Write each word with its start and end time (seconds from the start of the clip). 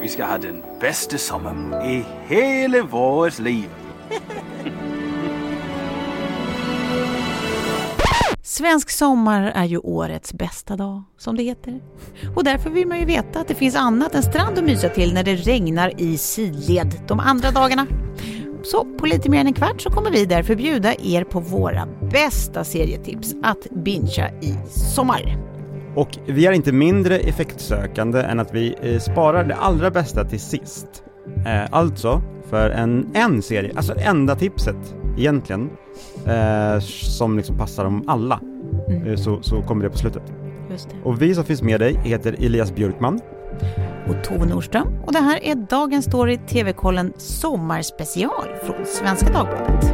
Vi 0.00 0.08
ska 0.08 0.24
ha 0.24 0.38
den 0.38 0.62
bästa 0.80 1.18
sommaren 1.18 1.86
i 1.90 2.04
hela 2.26 2.82
vårt 2.82 3.38
liv. 3.38 3.68
Svensk 8.42 8.90
sommar 8.90 9.42
är 9.42 9.64
ju 9.64 9.78
årets 9.78 10.32
bästa 10.32 10.76
dag, 10.76 11.02
som 11.18 11.36
det 11.36 11.42
heter. 11.42 11.80
Och 12.36 12.44
därför 12.44 12.70
vill 12.70 12.88
man 12.88 12.98
ju 12.98 13.04
veta 13.04 13.40
att 13.40 13.48
det 13.48 13.54
finns 13.54 13.76
annat 13.76 14.14
än 14.14 14.22
strand 14.22 14.58
att 14.58 14.64
mysa 14.64 14.88
till 14.88 15.14
när 15.14 15.24
det 15.24 15.36
regnar 15.36 16.00
i 16.00 16.18
sidled 16.18 17.00
de 17.08 17.20
andra 17.20 17.50
dagarna. 17.50 17.86
Så 18.62 18.84
på 18.84 19.06
lite 19.06 19.30
mer 19.30 19.40
än 19.40 19.46
en 19.46 19.52
kvart 19.52 19.82
så 19.82 19.90
kommer 19.90 20.10
vi 20.10 20.24
därför 20.24 20.54
bjuda 20.54 20.94
er 20.94 21.24
på 21.24 21.40
våra 21.40 21.88
bästa 22.10 22.64
serietips 22.64 23.34
att 23.42 23.66
bingea 23.70 24.30
i 24.40 24.54
sommar. 24.94 25.53
Och 25.94 26.18
vi 26.26 26.46
är 26.46 26.52
inte 26.52 26.72
mindre 26.72 27.18
effektsökande 27.18 28.20
än 28.22 28.40
att 28.40 28.54
vi 28.54 28.74
eh, 28.82 28.98
sparar 29.00 29.44
det 29.44 29.54
allra 29.54 29.90
bästa 29.90 30.24
till 30.24 30.40
sist. 30.40 30.86
Eh, 31.46 31.62
alltså, 31.70 32.22
för 32.50 32.70
en, 32.70 33.10
en 33.14 33.42
serie, 33.42 33.72
alltså 33.76 33.94
enda 33.98 34.36
tipset 34.36 34.94
egentligen, 35.18 35.70
eh, 36.26 36.78
som 36.80 37.36
liksom 37.36 37.58
passar 37.58 37.84
dem 37.84 38.04
alla, 38.06 38.40
Mm. 38.88 39.16
så, 39.16 39.42
så 39.42 39.62
kommer 39.62 39.84
det 39.84 39.90
på 39.90 39.98
slutet. 39.98 40.22
Det. 40.68 40.76
Och 41.04 41.22
vi 41.22 41.34
som 41.34 41.44
finns 41.44 41.62
med 41.62 41.80
dig 41.80 42.00
heter 42.04 42.32
Elias 42.38 42.74
Björkman. 42.74 43.20
Och 44.08 44.24
Tove 44.24 44.46
Nordström. 44.46 44.86
Och 45.06 45.12
det 45.12 45.18
här 45.18 45.44
är 45.44 45.54
dagens 45.54 46.04
story 46.04 46.38
TV-kollen 46.48 47.12
Sommarspecial 47.16 48.48
från 48.62 48.86
Svenska 48.86 49.26
Dagbladet. 49.32 49.93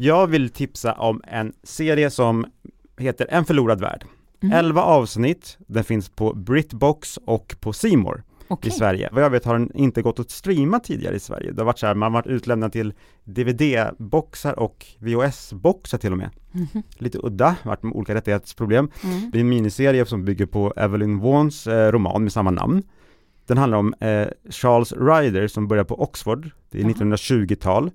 Jag 0.00 0.26
vill 0.26 0.50
tipsa 0.50 0.92
om 0.92 1.22
en 1.26 1.52
serie 1.62 2.10
som 2.10 2.46
heter 2.98 3.26
En 3.30 3.44
förlorad 3.44 3.80
värld. 3.80 4.04
11 4.52 4.82
avsnitt, 4.82 5.58
den 5.66 5.84
finns 5.84 6.08
på 6.08 6.32
Britbox 6.32 7.16
och 7.16 7.56
på 7.60 7.72
Simor 7.72 8.22
Okej. 8.48 8.68
i 8.68 8.72
Sverige. 8.72 9.08
Vad 9.12 9.24
jag 9.24 9.30
vet 9.30 9.44
har 9.44 9.58
den 9.58 9.76
inte 9.76 10.02
gått 10.02 10.18
att 10.18 10.30
streama 10.30 10.80
tidigare 10.80 11.16
i 11.16 11.20
Sverige. 11.20 11.52
Det 11.52 11.60
har 11.60 11.66
varit 11.66 11.78
så 11.78 11.86
här, 11.86 11.94
man 11.94 12.12
har 12.12 12.22
varit 12.22 12.26
utlämnad 12.26 12.72
till 12.72 12.92
DVD-boxar 13.24 14.58
och 14.58 14.86
VHS-boxar 14.98 15.98
till 15.98 16.12
och 16.12 16.18
med. 16.18 16.30
Lite 16.98 17.18
udda, 17.22 17.56
varit 17.62 17.82
med 17.82 17.92
olika 17.92 18.14
rättighetsproblem. 18.14 18.90
Det 19.32 19.38
är 19.38 19.40
en 19.40 19.48
miniserie 19.48 20.06
som 20.06 20.24
bygger 20.24 20.46
på 20.46 20.72
Evelyn 20.76 21.20
Waughans 21.20 21.66
eh, 21.66 21.92
roman 21.92 22.22
med 22.22 22.32
samma 22.32 22.50
namn. 22.50 22.82
Den 23.46 23.58
handlar 23.58 23.78
om 23.78 23.94
eh, 24.00 24.28
Charles 24.50 24.92
Ryder 24.92 25.48
som 25.48 25.68
börjar 25.68 25.84
på 25.84 26.02
Oxford, 26.02 26.50
det 26.70 26.80
är 26.80 26.84
1920-tal. 26.84 27.90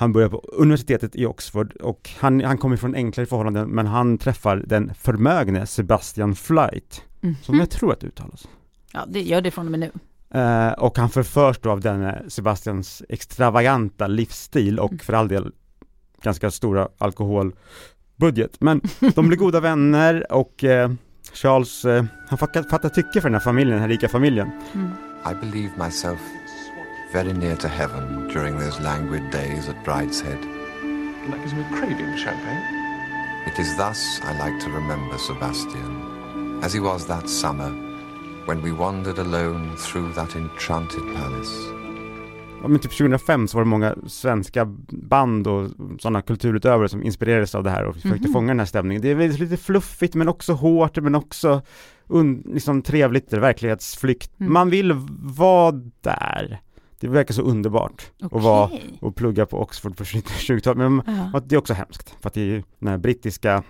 Han 0.00 0.12
börjar 0.12 0.28
på 0.28 0.38
universitetet 0.52 1.16
i 1.16 1.26
Oxford 1.26 1.72
och 1.72 2.10
han, 2.18 2.44
han 2.44 2.58
kommer 2.58 2.76
från 2.76 2.94
enklare 2.94 3.26
förhållanden 3.26 3.68
men 3.68 3.86
han 3.86 4.18
träffar 4.18 4.56
den 4.66 4.94
förmögne 4.94 5.66
Sebastian 5.66 6.34
Flight, 6.34 7.02
som 7.42 7.58
jag 7.58 7.70
tror 7.70 7.92
att 7.92 8.00
det 8.00 8.06
uttalas. 8.06 8.48
Ja, 8.92 9.00
det 9.08 9.22
gör 9.22 9.40
det 9.40 9.50
från 9.50 9.66
och 9.66 9.70
med 9.70 9.80
nu. 9.80 9.90
Eh, 10.40 10.72
och 10.72 10.98
han 10.98 11.10
förförs 11.10 11.58
då 11.58 11.70
av 11.70 11.80
den 11.80 12.30
Sebastians 12.30 13.02
extravaganta 13.08 14.06
livsstil 14.06 14.78
och 14.78 14.92
för 15.02 15.12
all 15.12 15.28
del 15.28 15.52
ganska 16.22 16.50
stora 16.50 16.88
alkoholbudget. 16.98 18.60
Men 18.60 18.80
de 19.14 19.28
blir 19.28 19.38
goda 19.38 19.60
vänner 19.60 20.32
och 20.32 20.64
eh, 20.64 20.90
Charles, 21.32 21.84
eh, 21.84 22.04
han 22.28 22.38
fattar, 22.38 22.62
fattar 22.62 22.88
tycke 22.88 23.20
för 23.20 23.28
den 23.28 23.34
här 23.34 23.40
familjen, 23.40 23.72
den 23.72 23.82
här 23.82 23.88
rika 23.88 24.08
familjen. 24.08 24.50
I 25.30 25.34
believed 25.44 25.78
myself 25.78 26.20
very 27.12 27.32
near 27.32 27.56
to 27.56 27.68
heaven 27.68 28.28
during 28.28 28.56
those 28.58 28.78
languid 28.80 29.30
days 29.30 29.68
at 29.68 29.84
Brideshead. 29.84 30.38
that 31.30 31.40
gives 31.40 31.54
me 31.54 31.60
a 31.60 31.76
craving 31.76 32.12
for 32.12 32.18
champagne. 32.18 32.62
It 33.46 33.58
is 33.58 33.76
thus 33.76 34.20
I 34.24 34.32
like 34.38 34.64
to 34.64 34.70
remember 34.70 35.18
Sebastian, 35.18 36.60
as 36.62 36.74
he 36.74 36.80
was 36.80 37.06
that 37.06 37.28
summer 37.28 37.70
when 38.46 38.62
we 38.62 38.72
wandered 38.72 39.18
alone 39.18 39.76
through 39.76 40.12
that 40.12 40.36
enchanted 40.36 41.02
palace. 41.16 41.80
Ja, 42.62 42.68
men 42.68 42.78
typ 42.80 42.92
2005 42.92 43.48
så 43.48 43.56
var 43.56 43.64
det 43.64 43.68
många 43.70 43.94
svenska 44.06 44.64
band 44.88 45.46
och 45.46 45.70
sådana 46.00 46.22
kulturutövare 46.22 46.88
som 46.88 47.02
inspirerades 47.02 47.54
av 47.54 47.62
det 47.62 47.70
här 47.70 47.84
och 47.84 47.96
försökte 47.96 48.28
fånga 48.28 48.48
den 48.48 48.58
här 48.58 48.66
stämningen. 48.66 49.02
Det 49.02 49.10
är 49.10 49.14
väldigt 49.14 49.40
lite 49.40 49.56
fluffigt 49.56 50.14
men 50.14 50.28
också 50.28 50.52
hårt 50.52 50.96
men 50.96 51.14
också 51.14 51.62
un, 52.06 52.42
liksom 52.46 52.82
trevligt, 52.82 53.32
verklighetsflykt. 53.32 54.30
Man 54.36 54.70
vill 54.70 54.92
vara 55.36 55.72
där. 56.00 56.60
Det 57.00 57.08
verkar 57.08 57.34
så 57.34 57.42
underbart 57.42 58.10
att 58.22 58.32
vara 58.42 58.70
och 59.00 59.16
plugga 59.16 59.46
på 59.46 59.60
Oxford 59.62 59.96
på 59.96 60.04
20-talet, 60.04 60.78
men 60.78 61.02
att 61.34 61.48
det 61.48 61.54
är 61.54 61.58
också 61.58 61.74
hemskt 61.74 62.14
för 62.20 62.28
att 62.28 62.34
det 62.34 62.40
är 62.40 62.44
ju 62.44 62.62
den 62.78 62.88
här 62.88 62.98
brittiska 62.98 63.62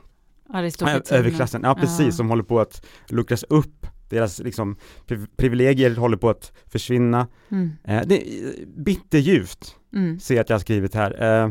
överklassen, 1.12 1.60
ja 1.64 1.74
precis, 1.74 2.16
som 2.16 2.28
håller 2.30 2.42
på 2.42 2.60
att 2.60 2.86
luckras 3.08 3.42
upp. 3.48 3.86
Deras 4.08 4.38
liksom 4.38 4.76
pri- 5.06 5.26
privilegier 5.36 5.96
håller 5.96 6.16
på 6.16 6.30
att 6.30 6.52
försvinna. 6.66 7.26
Mm. 7.48 7.70
Eh, 7.84 8.02
det 8.06 8.22
är 8.22 8.54
bitterljuvt, 8.76 9.76
Mm. 9.92 10.20
ser 10.20 10.34
jag 10.34 10.40
att 10.42 10.48
jag 10.50 10.54
har 10.54 10.60
skrivit 10.60 10.94
här. 10.94 11.42
Eh, 11.44 11.50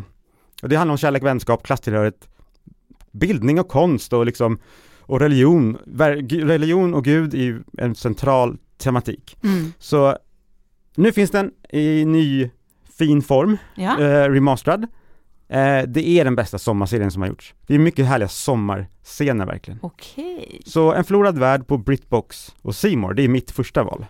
och 0.63 0.69
det 0.69 0.75
handlar 0.75 0.91
om 0.93 0.97
kärlek, 0.97 1.23
vänskap, 1.23 1.63
klasstillhörighet, 1.63 2.29
bildning 3.11 3.59
och 3.59 3.67
konst 3.67 4.13
och 4.13 4.25
liksom 4.25 4.59
och 4.99 5.19
religion. 5.19 5.77
Religion 6.29 6.93
och 6.93 7.03
Gud 7.03 7.33
är 7.33 7.37
ju 7.43 7.63
en 7.77 7.95
central 7.95 8.57
tematik. 8.77 9.37
Mm. 9.43 9.73
Så 9.79 10.17
nu 10.99 11.11
finns 11.11 11.31
den 11.31 11.51
i 11.69 12.05
ny 12.05 12.49
fin 12.97 13.21
form, 13.21 13.57
Ja. 13.75 13.99
eh, 14.01 14.29
remasterad. 14.29 14.83
Eh, 15.49 15.83
det 15.87 16.07
är 16.07 16.23
den 16.25 16.35
bästa 16.35 16.59
sommarserien 16.59 17.11
som 17.11 17.21
har 17.21 17.29
gjorts. 17.29 17.53
Det 17.67 17.75
är 17.75 17.79
mycket 17.79 18.05
härliga 18.05 18.27
sommarscener 18.29 19.45
verkligen. 19.45 19.79
Okej. 19.83 20.61
Så 20.65 20.93
En 20.93 21.03
förlorad 21.03 21.37
värld 21.37 21.67
på 21.67 21.77
Britbox 21.77 22.55
och 22.61 22.75
Seymour, 22.75 23.13
det 23.13 23.23
är 23.23 23.27
mitt 23.27 23.51
första 23.51 23.83
val. 23.83 24.05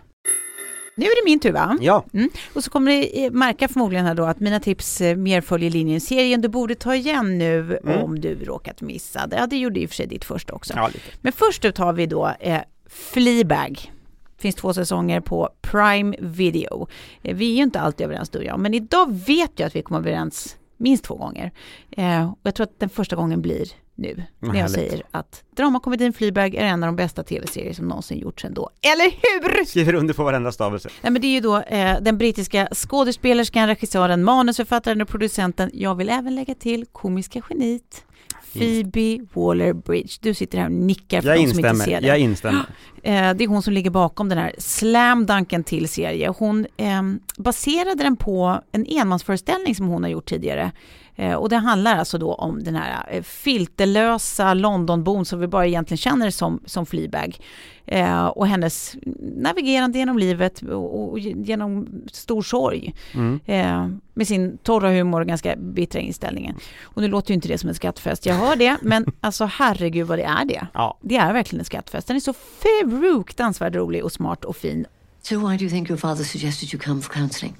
Nu 0.96 1.06
är 1.06 1.24
det 1.24 1.30
min 1.30 1.40
tur 1.40 1.52
va? 1.52 1.78
Ja, 1.80 2.04
Mm. 2.12 2.30
Och 2.54 2.64
så 2.64 2.70
kommer 2.70 2.90
det 2.90 3.24
eh, 3.24 3.30
märka 3.32 3.68
förmodligen 3.68 4.06
här 4.06 4.14
då 4.14 4.24
att 4.24 4.40
mina 4.40 4.60
tips 4.60 5.00
eh, 5.00 5.16
mer 5.16 5.40
följer 5.40 5.70
linjen 5.70 6.00
serien 6.00 6.40
du 6.40 6.48
borde 6.48 6.74
ta 6.74 6.94
igen 6.94 7.38
nu 7.38 7.78
Mm. 7.84 8.02
om 8.04 8.20
du 8.20 8.34
råkat 8.44 8.80
missa 8.80 9.26
det. 9.26 9.36
Ja, 9.36 9.46
det 9.46 9.56
gjorde 9.56 9.80
i 9.80 9.86
och 9.86 9.90
för 9.90 9.96
sig 9.96 10.06
ditt 10.06 10.24
första 10.24 10.52
också. 10.52 10.72
ja. 10.76 10.90
Men 11.20 11.32
först 11.32 11.64
ut 11.64 11.78
har 11.78 11.92
vi 11.92 12.06
då 12.06 12.32
eh, 12.40 12.60
Fleabag. 12.88 13.92
Finns 14.40 14.54
två 14.54 14.74
säsonger 14.74 15.20
på 15.20 15.48
Prime 15.60 16.16
Video. 16.20 16.88
Eh, 17.22 17.36
vi 17.36 17.52
är 17.52 17.56
ju 17.56 17.62
inte 17.62 17.80
alltid 17.80 18.04
överens 18.04 18.30
du 18.30 18.38
och 18.38 18.44
jag, 18.44 18.60
men 18.60 18.74
idag 18.74 19.12
vet 19.26 19.50
jag 19.54 19.66
att 19.66 19.76
vi 19.76 19.82
kommer 19.82 20.00
överens 20.00 20.56
minst 20.76 21.04
två 21.04 21.14
gånger. 21.14 21.52
Eh, 21.90 22.30
och 22.30 22.38
jag 22.42 22.54
tror 22.54 22.64
att 22.64 22.80
den 22.80 22.88
första 22.88 23.16
gången 23.16 23.42
blir 23.42 23.68
nu, 23.94 24.22
när 24.38 24.60
jag 24.60 24.70
säger 24.70 25.02
att 25.10 25.44
dramakomedin 25.56 26.12
Fleabag 26.12 26.54
är 26.54 26.64
en 26.64 26.82
av 26.82 26.86
de 26.86 26.96
bästa 26.96 27.22
tv-serier 27.22 27.72
som 27.72 27.88
någonsin 27.88 28.18
gjorts 28.18 28.44
ändå. 28.44 28.70
Eller 28.80 29.04
hur? 29.04 29.64
Skriver 29.64 29.94
under 29.94 30.14
på 30.14 30.24
varenda 30.24 30.52
stavelse. 30.52 30.88
Nej, 31.02 31.12
men 31.12 31.22
det 31.22 31.28
är 31.28 31.32
ju 31.32 31.40
då 31.40 31.60
eh, 31.60 32.00
den 32.00 32.18
brittiska 32.18 32.68
skådespelerskan, 32.74 33.66
regissören, 33.66 34.24
manusförfattaren 34.24 35.00
och 35.00 35.08
producenten. 35.08 35.70
Jag 35.72 35.94
vill 35.94 36.08
även 36.08 36.34
lägga 36.34 36.54
till 36.54 36.86
komiska 36.86 37.42
geniet 37.50 38.04
Phoebe 38.52 39.18
Waller-Bridge. 39.32 40.18
Du 40.20 40.34
sitter 40.34 40.58
här 40.58 40.64
och 40.64 40.72
nickar 40.72 41.20
för 41.22 41.28
Jag 41.28 41.38
de 41.38 41.48
som 41.50 41.58
inte 41.58 41.74
ser 41.76 42.00
det. 42.00 42.06
jag 42.06 42.18
instämmer. 42.18 42.64
Eh, 43.02 43.34
det 43.34 43.44
är 43.44 43.48
hon 43.48 43.62
som 43.62 43.72
ligger 43.72 43.90
bakom 43.90 44.28
den 44.28 44.38
här 44.38 44.54
slam 44.58 45.26
dunken 45.26 45.64
till 45.64 45.88
serie. 45.88 46.28
Hon 46.38 46.66
eh, 46.76 47.02
baserade 47.36 48.02
den 48.02 48.16
på 48.16 48.60
en 48.72 48.86
enmansföreställning 48.88 49.74
som 49.74 49.86
hon 49.88 50.02
har 50.02 50.10
gjort 50.10 50.26
tidigare. 50.28 50.72
Eh, 51.20 51.34
och 51.34 51.48
det 51.48 51.56
handlar 51.56 51.96
alltså 51.96 52.18
då 52.18 52.34
om 52.34 52.64
den 52.64 52.74
här 52.74 53.06
eh, 53.10 53.22
filterlösa 53.22 54.54
Londonbon 54.54 55.24
som 55.24 55.40
vi 55.40 55.46
bara 55.46 55.66
egentligen 55.66 55.98
känner 55.98 56.30
som, 56.30 56.60
som 56.66 56.86
Fleabag. 56.86 57.40
Eh, 57.86 58.26
och 58.26 58.46
hennes 58.46 58.96
navigerande 59.36 59.98
genom 59.98 60.18
livet 60.18 60.62
och, 60.62 61.10
och 61.10 61.18
genom 61.18 61.88
stor 62.12 62.42
sorg. 62.42 62.94
Mm. 63.14 63.40
Eh, 63.46 63.88
med 64.14 64.26
sin 64.26 64.58
torra 64.58 64.90
humor 64.90 65.20
och 65.20 65.26
ganska 65.26 65.56
bittra 65.56 66.00
inställningen. 66.00 66.54
Och 66.82 67.02
nu 67.02 67.08
låter 67.08 67.30
ju 67.30 67.34
inte 67.34 67.48
det 67.48 67.58
som 67.58 67.68
en 67.68 67.74
skattfest, 67.74 68.26
jag 68.26 68.34
hör 68.34 68.56
det, 68.56 68.76
men 68.82 69.06
alltså 69.20 69.44
herregud 69.44 70.06
vad 70.06 70.18
det 70.18 70.24
är 70.24 70.44
det. 70.44 70.66
Ja. 70.74 70.98
Det 71.00 71.16
är 71.16 71.32
verkligen 71.32 71.60
en 71.60 71.64
skattfest. 71.64 72.06
Den 72.06 72.16
är 72.16 72.20
så 72.20 72.32
fruktansvärt 72.32 73.74
rolig 73.74 74.04
och 74.04 74.12
smart 74.12 74.44
och 74.44 74.56
fin 74.56 74.86
So 75.22 75.48
why 75.48 75.56
do 75.56 75.64
you 75.64 75.70
think 75.70 75.90
your 75.90 75.98
father 75.98 76.24
suggested 76.24 76.72
you 76.72 76.82
come 76.82 77.02
for 77.02 77.12
counselling? 77.12 77.54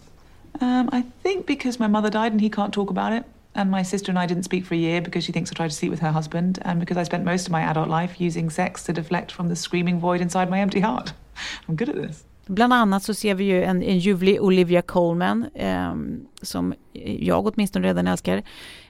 Um, 0.61 0.89
I 0.93 1.03
think 1.23 1.47
because 1.47 1.79
my 1.79 1.89
mother 1.89 2.11
died 2.11 2.33
and 2.33 2.41
he 2.41 2.49
can't 2.49 2.73
talk 2.73 2.91
about 2.91 3.13
it. 3.13 3.25
And 3.55 3.71
my 3.71 3.85
sister 3.85 4.13
and 4.13 4.19
I 4.19 4.27
didn't 4.35 4.45
speak 4.45 4.65
for 4.67 4.75
a 4.75 4.79
year 4.79 5.01
because 5.03 5.25
she 5.27 5.33
thinks 5.33 5.51
I 5.53 5.55
tried 5.55 5.69
to 5.71 5.75
sleep 5.75 5.91
with 5.91 6.03
her 6.03 6.13
husband, 6.13 6.59
and 6.65 6.81
because 6.81 7.03
I 7.03 7.05
spent 7.05 7.25
most 7.25 7.49
of 7.49 7.53
my 7.53 7.63
adult 7.63 7.89
life 7.89 8.25
using 8.25 8.51
sex 8.51 8.85
to 8.85 8.93
deflect 8.93 9.33
from 9.33 9.49
the 9.49 9.57
screaming 9.57 10.01
void 10.01 10.21
inside 10.21 10.51
my 10.51 10.61
empty 10.61 10.81
heart. 10.81 11.15
I'm 11.69 11.77
good 11.77 11.89
at 11.89 12.09
this. 12.09 12.25
Bland 12.47 12.73
annat 12.73 13.03
så 13.03 13.15
ser 13.15 13.35
vi 13.35 13.45
ju 13.45 13.65
en, 13.65 13.83
en 13.83 13.99
ljuvlig 13.99 14.43
Olivia 14.43 14.83
Colman, 14.83 15.45
eh, 15.55 15.95
som 16.43 16.75
jag 17.19 17.47
åtminstone 17.47 17.87
redan 17.89 18.07
älskar, 18.07 18.43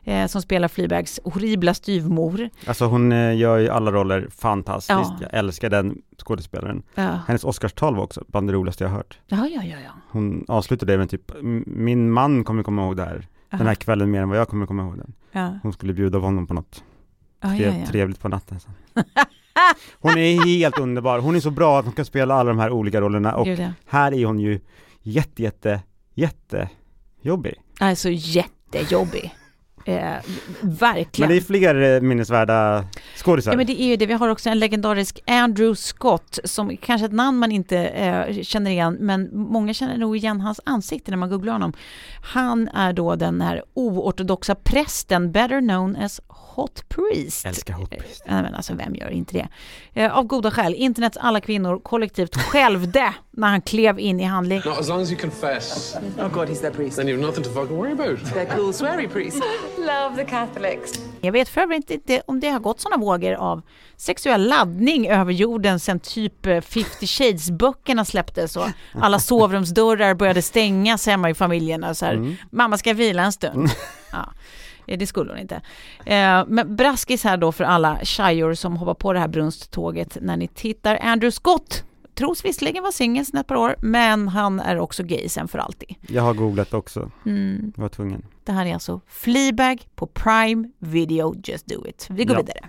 eh, 0.04 0.26
som 0.26 0.42
spelar 0.42 0.68
Fleabags 0.68 1.20
horribla 1.24 1.74
styvmor. 1.74 2.50
Alltså 2.66 2.84
hon 2.86 3.12
eh, 3.12 3.36
gör 3.36 3.58
ju 3.58 3.68
alla 3.68 3.90
roller 3.92 4.28
fantastiskt, 4.38 4.90
Ja. 4.90 5.16
jag 5.20 5.34
älskar 5.34 5.70
den 5.70 5.98
skådespelaren. 6.24 6.82
Ja. 6.94 7.18
Hennes 7.26 7.44
Oscarstal 7.44 7.96
var 7.96 8.02
också 8.02 8.24
bland 8.28 8.48
det 8.48 8.52
roligaste 8.52 8.84
jag 8.84 8.88
har 8.90 8.96
hört. 8.96 9.18
Ja, 9.26 9.36
ja, 9.54 9.62
ja, 9.64 9.76
ja. 9.84 9.90
Hon 10.10 10.44
avslutade 10.48 10.92
det 10.92 10.98
med 10.98 11.10
typ, 11.10 11.30
"M- 11.40 11.64
min 11.66 12.10
man 12.10 12.44
kommer 12.44 12.62
komma 12.62 12.82
ihåg 12.84 12.96
det 12.96 13.04
här, 13.04 13.26
den 13.50 13.66
här 13.66 13.74
kvällen 13.74 14.10
mer 14.10 14.22
än 14.22 14.28
vad 14.28 14.38
jag 14.38 14.48
kommer 14.48 14.66
komma 14.66 14.82
ihåg 14.82 14.98
den. 14.98 15.12
ja. 15.32 15.58
Hon 15.62 15.72
skulle 15.72 15.92
bjuda 15.92 16.18
honom 16.18 16.46
på 16.46 16.54
något 16.54 16.84
tre- 17.42 17.64
ja, 17.64 17.74
ja. 17.80 17.86
trevligt 17.86 18.20
på 18.20 18.28
natten 18.28 18.60
sen. 18.60 18.72
Hon 20.00 20.18
är 20.18 20.44
helt 20.46 20.78
underbar, 20.78 21.18
hon 21.18 21.36
är 21.36 21.40
så 21.40 21.50
bra 21.50 21.78
att 21.78 21.84
hon 21.84 21.94
kan 21.94 22.04
spela 22.04 22.34
alla 22.34 22.48
de 22.50 22.58
här 22.58 22.70
olika 22.70 23.00
rollerna 23.00 23.36
och 23.36 23.48
ja. 23.48 23.72
här 23.86 24.14
är 24.14 24.24
hon 24.26 24.38
ju 24.40 24.60
jätte, 25.02 25.42
jätte, 25.42 25.80
jätte 26.14 26.68
jobbig. 27.22 27.54
Alltså 27.80 28.08
jättejobbig. 28.10 29.34
Eh, 29.96 30.16
verkligen. 30.60 31.28
Men 31.28 31.36
det 31.36 31.42
är 31.42 31.46
fler 31.46 31.94
eh, 31.96 32.00
minnesvärda 32.00 32.84
skådisar. 33.16 33.50
Ja 33.52 33.56
men 33.56 33.66
det 33.66 33.82
är 33.82 33.86
ju 33.86 33.96
det, 33.96 34.06
vi 34.06 34.14
har 34.14 34.28
också 34.28 34.48
en 34.50 34.58
legendarisk 34.58 35.20
Andrew 35.26 35.76
Scott 35.76 36.38
som 36.44 36.76
kanske 36.76 37.06
ett 37.06 37.12
namn 37.12 37.38
man 37.38 37.52
inte 37.52 37.78
eh, 37.78 38.42
känner 38.42 38.70
igen 38.70 38.96
men 39.00 39.28
många 39.32 39.74
känner 39.74 39.96
nog 39.96 40.16
igen 40.16 40.40
hans 40.40 40.60
ansikte 40.64 41.10
när 41.10 41.18
man 41.18 41.30
googlar 41.30 41.52
honom. 41.52 41.72
Han 42.22 42.68
är 42.68 42.92
då 42.92 43.14
den 43.16 43.40
här 43.40 43.62
oortodoxa 43.74 44.54
prästen, 44.54 45.32
better 45.32 45.60
known 45.60 45.96
as 45.96 46.20
Hot 46.26 46.84
Priest. 46.88 47.46
Älskar 47.46 47.74
Hot 47.74 47.90
Priest. 47.90 48.22
Ja, 48.26 48.42
men 48.42 48.54
alltså 48.54 48.74
vem 48.74 48.94
gör 48.94 49.10
inte 49.10 49.32
det? 49.32 49.48
Eh, 50.02 50.18
av 50.18 50.24
goda 50.26 50.50
skäl, 50.50 50.74
internets 50.74 51.16
alla 51.16 51.40
kvinnor 51.40 51.80
kollektivt 51.82 52.36
skälvde 52.36 53.14
när 53.30 53.48
han 53.48 53.60
klev 53.62 53.98
in 53.98 54.20
i 54.20 54.24
handling. 54.24 54.60
Not 54.64 54.78
as 54.78 54.88
long 54.88 55.02
as 55.02 55.10
you 55.10 55.20
confess, 55.20 55.96
Oh 56.18 56.28
God, 56.28 56.48
he's 56.48 56.60
their 56.60 56.70
priest. 56.70 56.96
then 56.96 57.08
you've 57.08 57.26
nothing 57.26 57.44
to 57.44 57.50
fucking 57.50 57.76
worry 57.76 57.92
about. 57.92 58.34
Their 58.34 58.46
cool, 58.46 58.72
sweary 58.72 59.08
priest. 59.08 59.42
Love 59.80 60.16
the 60.16 60.24
Catholics. 60.30 60.92
Jag 61.20 61.32
vet 61.32 61.48
för 61.48 61.60
övrigt 61.60 61.90
inte 61.90 62.22
om 62.26 62.40
det 62.40 62.48
har 62.48 62.60
gått 62.60 62.80
sådana 62.80 63.00
vågor 63.04 63.32
av 63.34 63.62
sexuell 63.96 64.48
laddning 64.48 65.08
över 65.08 65.32
jorden 65.32 65.80
sen 65.80 66.00
typ 66.00 66.46
eh, 66.46 66.60
50 66.60 67.06
shades-böckerna 67.06 68.04
släpptes 68.04 68.56
och 68.56 68.66
alla 68.94 69.18
sovrumsdörrar 69.18 70.14
började 70.14 70.42
stängas 70.42 71.06
hemma 71.06 71.30
i 71.30 71.34
familjerna. 71.34 71.94
Så 71.94 72.06
här, 72.06 72.36
Mamma 72.50 72.78
ska 72.78 72.94
vila 72.94 73.22
en 73.22 73.32
stund. 73.32 73.68
Ja, 74.12 74.32
eh, 74.86 74.98
det 74.98 75.06
skulle 75.06 75.30
hon 75.30 75.38
inte. 75.40 75.54
Eh, 76.06 76.44
Men 76.46 76.76
braskis 76.76 77.24
här 77.24 77.36
då 77.36 77.52
för 77.52 77.64
alla 77.64 77.98
tjejor 78.02 78.54
som 78.54 78.76
hoppar 78.76 78.94
på 78.94 79.12
det 79.12 79.18
här 79.18 79.28
brunsttåget 79.28 80.16
när 80.20 80.36
ni 80.36 80.48
tittar. 80.48 80.98
Andrew 81.02 81.30
Scott 81.32 81.84
tros 82.20 82.44
visserligen 82.44 82.82
vara 82.82 82.92
singel 82.92 83.26
sedan 83.26 83.40
ett 83.40 83.46
par 83.46 83.56
år, 83.56 83.76
men 83.80 84.28
han 84.28 84.60
är 84.60 84.78
också 84.78 85.02
gay 85.02 85.28
sen 85.28 85.48
för 85.48 85.58
alltid. 85.58 85.94
Jag 86.08 86.22
har 86.22 86.34
googlat 86.34 86.74
också, 86.74 87.10
Mm. 87.26 87.72
jag 87.76 87.82
var 87.82 87.88
tvungen. 87.88 88.22
Det 88.44 88.52
här 88.52 88.66
är 88.66 88.74
alltså 88.74 89.00
Fleabag 89.06 89.86
på 89.94 90.06
Prime 90.06 90.68
Video 90.78 91.34
Just 91.44 91.66
Do 91.66 91.86
It. 91.86 92.06
Vi 92.10 92.24
går 92.24 92.36
Ja. 92.36 92.42
vidare. 92.42 92.68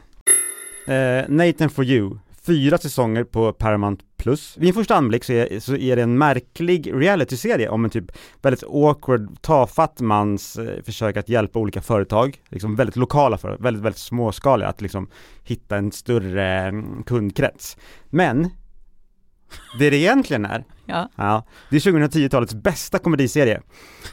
Eh, 1.22 1.30
Nathan 1.30 1.70
for 1.70 1.86
you, 1.86 2.18
fyra 2.46 2.78
säsonger 2.78 3.24
på 3.24 3.54
Paramount 3.54 4.04
Plus. 4.18 4.58
Vid 4.58 4.68
en 4.68 4.74
första 4.74 4.96
anblick 4.96 5.24
så 5.24 5.34
är, 5.34 5.60
så 5.60 5.76
är 5.76 5.96
det 5.96 6.02
en 6.02 6.18
märklig 6.18 6.92
realityserie 6.94 7.70
om 7.70 7.86
en 7.86 7.92
typ 7.92 8.12
väldigt 8.42 8.64
awkward, 8.64 9.42
tafatt 9.42 10.02
mans 10.02 10.58
eh, 10.58 10.84
försök 10.84 11.18
att 11.18 11.30
hjälpa 11.30 11.60
olika 11.60 11.82
företag, 11.82 12.42
liksom 12.50 12.76
väldigt 12.76 12.96
lokala 12.96 13.38
företag, 13.38 13.64
väldigt, 13.64 13.84
väldigt 13.84 14.00
småskaliga, 14.02 14.68
att 14.70 14.82
liksom 14.82 15.08
hitta 15.44 15.78
en 15.78 15.92
större 15.92 16.48
mm, 16.62 17.04
kundkrets. 17.04 17.78
Men 18.10 18.50
det 19.80 19.90
det 19.90 19.98
egentligen 19.98 20.46
är, 20.46 20.64
Ja. 20.86 21.10
ja, 21.16 21.46
det 21.70 21.76
är 21.76 21.80
2010-talets 21.80 22.54
bästa 22.54 23.00
komediserie 23.00 23.62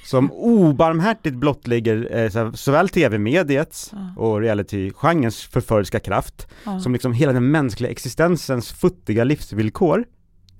som 0.05 0.32
obarmhärtigt 0.32 1.37
blottlägger 1.37 2.08
eh, 2.17 2.31
så- 2.31 2.52
såväl 2.52 2.88
tv-mediets 2.88 3.93
och 4.17 4.40
reality-genrens 4.40 5.43
förföriska 5.50 6.00
kraft 6.00 6.46
Ja. 6.64 6.81
som 6.81 6.93
liksom 6.93 7.12
hela 7.12 7.32
den 7.32 7.50
mänskliga 7.50 7.90
existensens 7.90 8.73
futtiga 8.73 9.25
livsvillkor, 9.25 10.05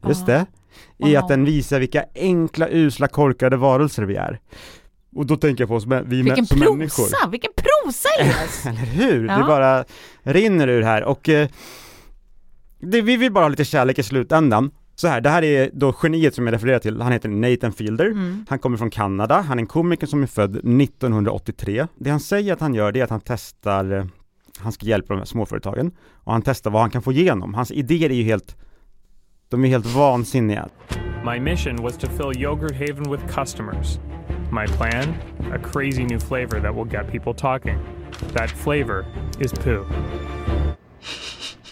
just 0.09 0.29
Ja. 0.29 0.35
det, 0.35 0.47
i 1.09 1.13
Ja. 1.13 1.21
att 1.21 1.29
den 1.29 1.45
visar 1.45 1.81
vilka 1.81 2.05
enkla, 2.15 2.69
usla, 2.71 3.09
korkade 3.09 3.57
varelser 3.57 4.03
vi 4.03 4.17
är. 4.17 4.41
Och 5.17 5.27
då 5.27 5.37
tänker 5.37 5.63
jag 5.63 5.69
på 5.69 5.75
oss, 5.75 5.87
vi 6.07 6.23
Vilken 6.23 6.47
som 6.47 6.59
människor. 6.59 7.03
prosa! 7.05 7.29
Vilken 7.29 7.51
prosa 7.57 8.09
Elias! 8.21 8.67
Eller 8.67 8.79
hur? 8.79 9.27
Ja. 9.27 9.39
Det 9.39 9.45
bara 9.45 9.85
rinner 10.23 10.69
ur 10.69 10.83
här 10.83 11.05
och 11.05 11.29
eh, 11.29 11.49
det, 12.79 13.03
vi 13.03 13.17
vill 13.17 13.33
bara 13.33 13.45
ha 13.45 13.49
lite 13.49 13.65
kärlek 13.65 13.99
i 13.99 14.03
slutändan. 14.03 14.71
Så 14.95 15.09
här, 15.09 15.21
det 15.21 15.31
här 15.31 15.45
är 15.45 15.71
då 15.73 15.95
geniet 16.03 16.35
som 16.35 16.47
jag 16.47 16.53
refererar 16.55 16.79
till, 16.79 17.01
han 17.01 17.13
heter 17.13 17.29
Nathan 17.29 17.73
Fielder, 17.73 18.07
Mm. 18.07 18.45
han 18.49 18.59
kommer 18.59 18.77
från 18.77 18.91
Kanada, 18.91 19.41
han 19.41 19.59
är 19.59 19.63
en 19.63 19.67
komiker 19.67 20.07
som 20.07 20.23
är 20.23 20.27
född 20.27 20.57
1983. 20.57 21.87
Det 21.97 22.11
han 22.11 22.21
säger 22.21 22.53
att 22.53 22.61
han 22.61 22.75
gör 22.75 22.93
det 22.93 23.01
är 23.01 23.05
att 23.05 23.11
han 23.11 23.21
testar, 23.25 23.93
eh, 23.93 24.05
han 24.59 24.73
ska 24.73 24.87
hjälpa 24.87 25.15
de 25.15 25.19
här 25.19 25.25
småföretagen 25.25 25.93
och 26.25 26.33
han 26.33 26.43
testar 26.43 26.71
vad 26.71 26.81
han 26.83 26.91
kan 26.91 27.03
få 27.03 27.13
igenom. 27.13 27.55
Hans 27.55 27.71
idéer 27.73 28.11
är 28.11 28.15
ju 28.15 28.23
helt, 28.23 28.57
de 29.49 29.65
är 29.65 29.69
helt 29.69 29.87
vansinniga. 29.87 30.69
My 31.25 31.41
mission 31.41 31.77
was 31.83 31.97
to 31.99 32.07
fill 32.07 32.43
Yogurt 32.43 32.73
Haven 32.73 33.11
with 33.13 33.35
customers. 33.35 33.99
My 34.53 34.67
plan? 34.77 35.15
A 35.53 35.59
crazy 35.73 36.05
new 36.05 36.19
flavor 36.19 36.61
that 36.61 36.75
will 36.77 36.93
get 36.93 37.11
people 37.13 37.35
talking. 37.35 37.79
That 38.35 38.51
flavor 38.51 39.05
is 39.41 39.53
poo. 39.53 39.85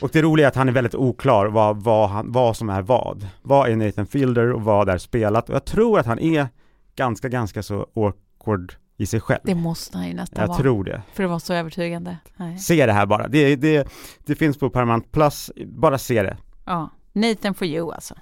Och 0.02 0.10
det 0.12 0.22
roliga 0.22 0.46
är 0.46 0.48
att 0.48 0.56
han 0.56 0.69
är 0.69 0.72
väldigt 0.72 0.94
oklar 0.94 1.46
vad, 1.46 1.82
vad, 1.82 2.08
han, 2.10 2.32
vad 2.32 2.56
som 2.56 2.70
är 2.70 2.82
vad. 2.82 3.26
Vad 3.43 3.70
är 3.70 3.76
Nathan 3.76 4.06
Fielder 4.06 4.52
och 4.52 4.62
vad 4.62 4.88
är 4.88 4.98
spelat? 4.98 5.48
Och 5.48 5.54
jag 5.54 5.64
tror 5.64 5.98
att 5.98 6.06
han 6.06 6.19
är 6.19 6.48
ganska, 6.96 7.28
ganska 7.28 7.62
så 7.62 7.87
awkward 7.94 8.75
i 8.96 9.06
sig 9.06 9.20
själv. 9.20 9.40
Det 9.44 9.54
måste 9.54 9.98
han 9.98 10.08
ju 10.08 10.14
nästan 10.14 10.40
Jag 10.40 10.48
vara. 10.48 10.58
tror 10.58 10.84
det. 10.84 11.02
För 11.12 11.25
att 11.25 11.31
vara 11.31 11.40
så 11.40 11.54
övertygande. 11.54 12.16
Nej. 12.37 12.58
Se 12.58 12.87
det 12.87 12.93
här 12.93 13.06
bara. 13.06 13.28
Det, 13.28 13.56
det, 13.56 13.88
det 14.26 14.34
finns 14.34 14.58
på 14.58 14.70
Paramount 14.70 15.08
Plus, 15.10 15.50
bara 15.66 15.99
se 15.99 16.22
det. 16.22 16.37
Ja. 16.66 16.90
Nathan 17.12 17.54
for 17.54 17.66
you 17.66 17.92
alltså. 17.94 18.14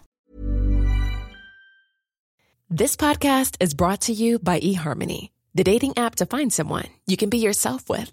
This 2.78 2.96
podcast 2.96 3.62
is 3.62 3.74
brought 3.74 4.00
to 4.00 4.12
you 4.12 4.38
by 4.38 4.58
eHarmony, 4.74 5.28
the 5.56 5.62
dating 5.72 5.92
app 5.96 6.16
to 6.16 6.36
find 6.36 6.52
someone 6.52 6.84
you 7.06 7.16
can 7.16 7.30
be 7.30 7.36
yourself 7.36 7.82
with. 7.90 8.12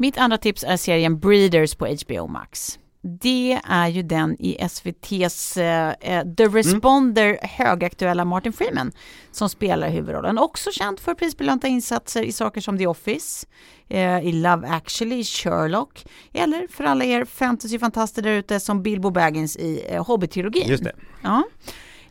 Mitt 0.00 0.18
andra 0.18 0.38
tips 0.38 0.64
är 0.64 0.76
serien 0.76 1.18
Breeders 1.18 1.74
på 1.74 1.86
HBO 1.86 2.26
Max. 2.26 2.78
Det 3.02 3.60
är 3.64 3.88
ju 3.88 4.02
den 4.02 4.36
i 4.38 4.56
SVTs 4.60 5.56
eh, 5.56 5.94
eh, 6.00 6.24
The 6.36 6.46
Responder 6.46 7.38
högaktuella 7.42 8.24
Martin 8.24 8.52
Freeman 8.52 8.92
som 9.32 9.48
spelar 9.48 9.88
huvudrollen. 9.88 10.38
Också 10.38 10.70
känd 10.70 11.00
för 11.00 11.14
prisbelönta 11.14 11.68
insatser 11.68 12.22
i 12.22 12.32
saker 12.32 12.60
som 12.60 12.78
The 12.78 12.86
Office, 12.86 13.46
eh, 13.88 14.20
i 14.20 14.32
Love 14.32 14.68
actually, 14.68 15.24
Sherlock 15.24 16.04
eller 16.32 16.66
för 16.70 16.84
alla 16.84 17.04
er 17.04 17.24
fantasyfantaster 17.24 18.22
där 18.22 18.32
ute 18.32 18.60
som 18.60 18.82
Bilbo 18.82 19.10
Baggins 19.10 19.56
i 19.56 19.84
eh, 19.88 20.04
Hobbit-trilogin. 20.04 20.68
Just 20.68 20.84
det. 20.84 20.92
Ja. 21.22 21.44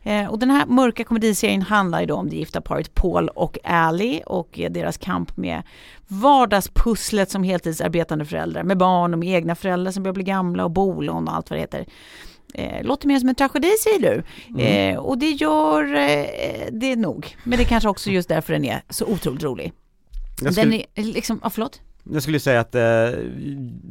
Eh, 0.03 0.27
och 0.27 0.39
den 0.39 0.49
här 0.49 0.65
mörka 0.65 1.03
komediserien 1.03 1.61
handlar 1.61 1.99
ju 1.99 2.05
då 2.05 2.15
om 2.15 2.29
det 2.29 2.35
gifta 2.35 2.61
paret 2.61 2.93
Paul 2.93 3.29
och 3.29 3.57
Ally 3.63 4.21
och 4.25 4.59
eh, 4.59 4.71
deras 4.71 4.97
kamp 4.97 5.37
med 5.37 5.63
vardagspusslet 6.07 7.31
som 7.31 7.43
heltidsarbetande 7.43 8.25
föräldrar 8.25 8.63
med 8.63 8.77
barn 8.77 9.13
och 9.13 9.19
med 9.19 9.29
egna 9.29 9.55
föräldrar 9.55 9.91
som 9.91 10.03
börjar 10.03 10.13
bli 10.13 10.23
gamla 10.23 10.63
och 10.63 10.71
bolån 10.71 11.27
och 11.27 11.35
allt 11.35 11.49
vad 11.49 11.57
det 11.57 11.61
heter. 11.61 11.85
Eh, 12.53 12.83
låter 12.83 13.07
mer 13.07 13.19
som 13.19 13.29
en 13.29 13.35
tragedi 13.35 13.71
säger 13.83 13.99
du. 13.99 14.23
Mm. 14.49 14.95
Eh, 14.95 14.99
och 14.99 15.17
det 15.17 15.29
gör 15.29 15.95
eh, 15.95 16.65
det 16.71 16.95
nog. 16.95 17.37
Men 17.43 17.57
det 17.57 17.63
är 17.63 17.67
kanske 17.67 17.89
också 17.89 18.09
just 18.09 18.29
därför 18.29 18.53
den 18.53 18.65
är 18.65 18.81
så 18.89 19.05
otroligt 19.05 19.43
rolig. 19.43 19.73
Skulle, 20.35 20.51
Den 20.51 20.73
är 20.73 21.03
liksom, 21.03 21.39
ja 21.43 21.49
förlåt? 21.49 21.81
Jag 22.13 22.23
skulle 22.23 22.39
säga 22.39 22.59
att 22.59 22.75
eh, 22.75 22.81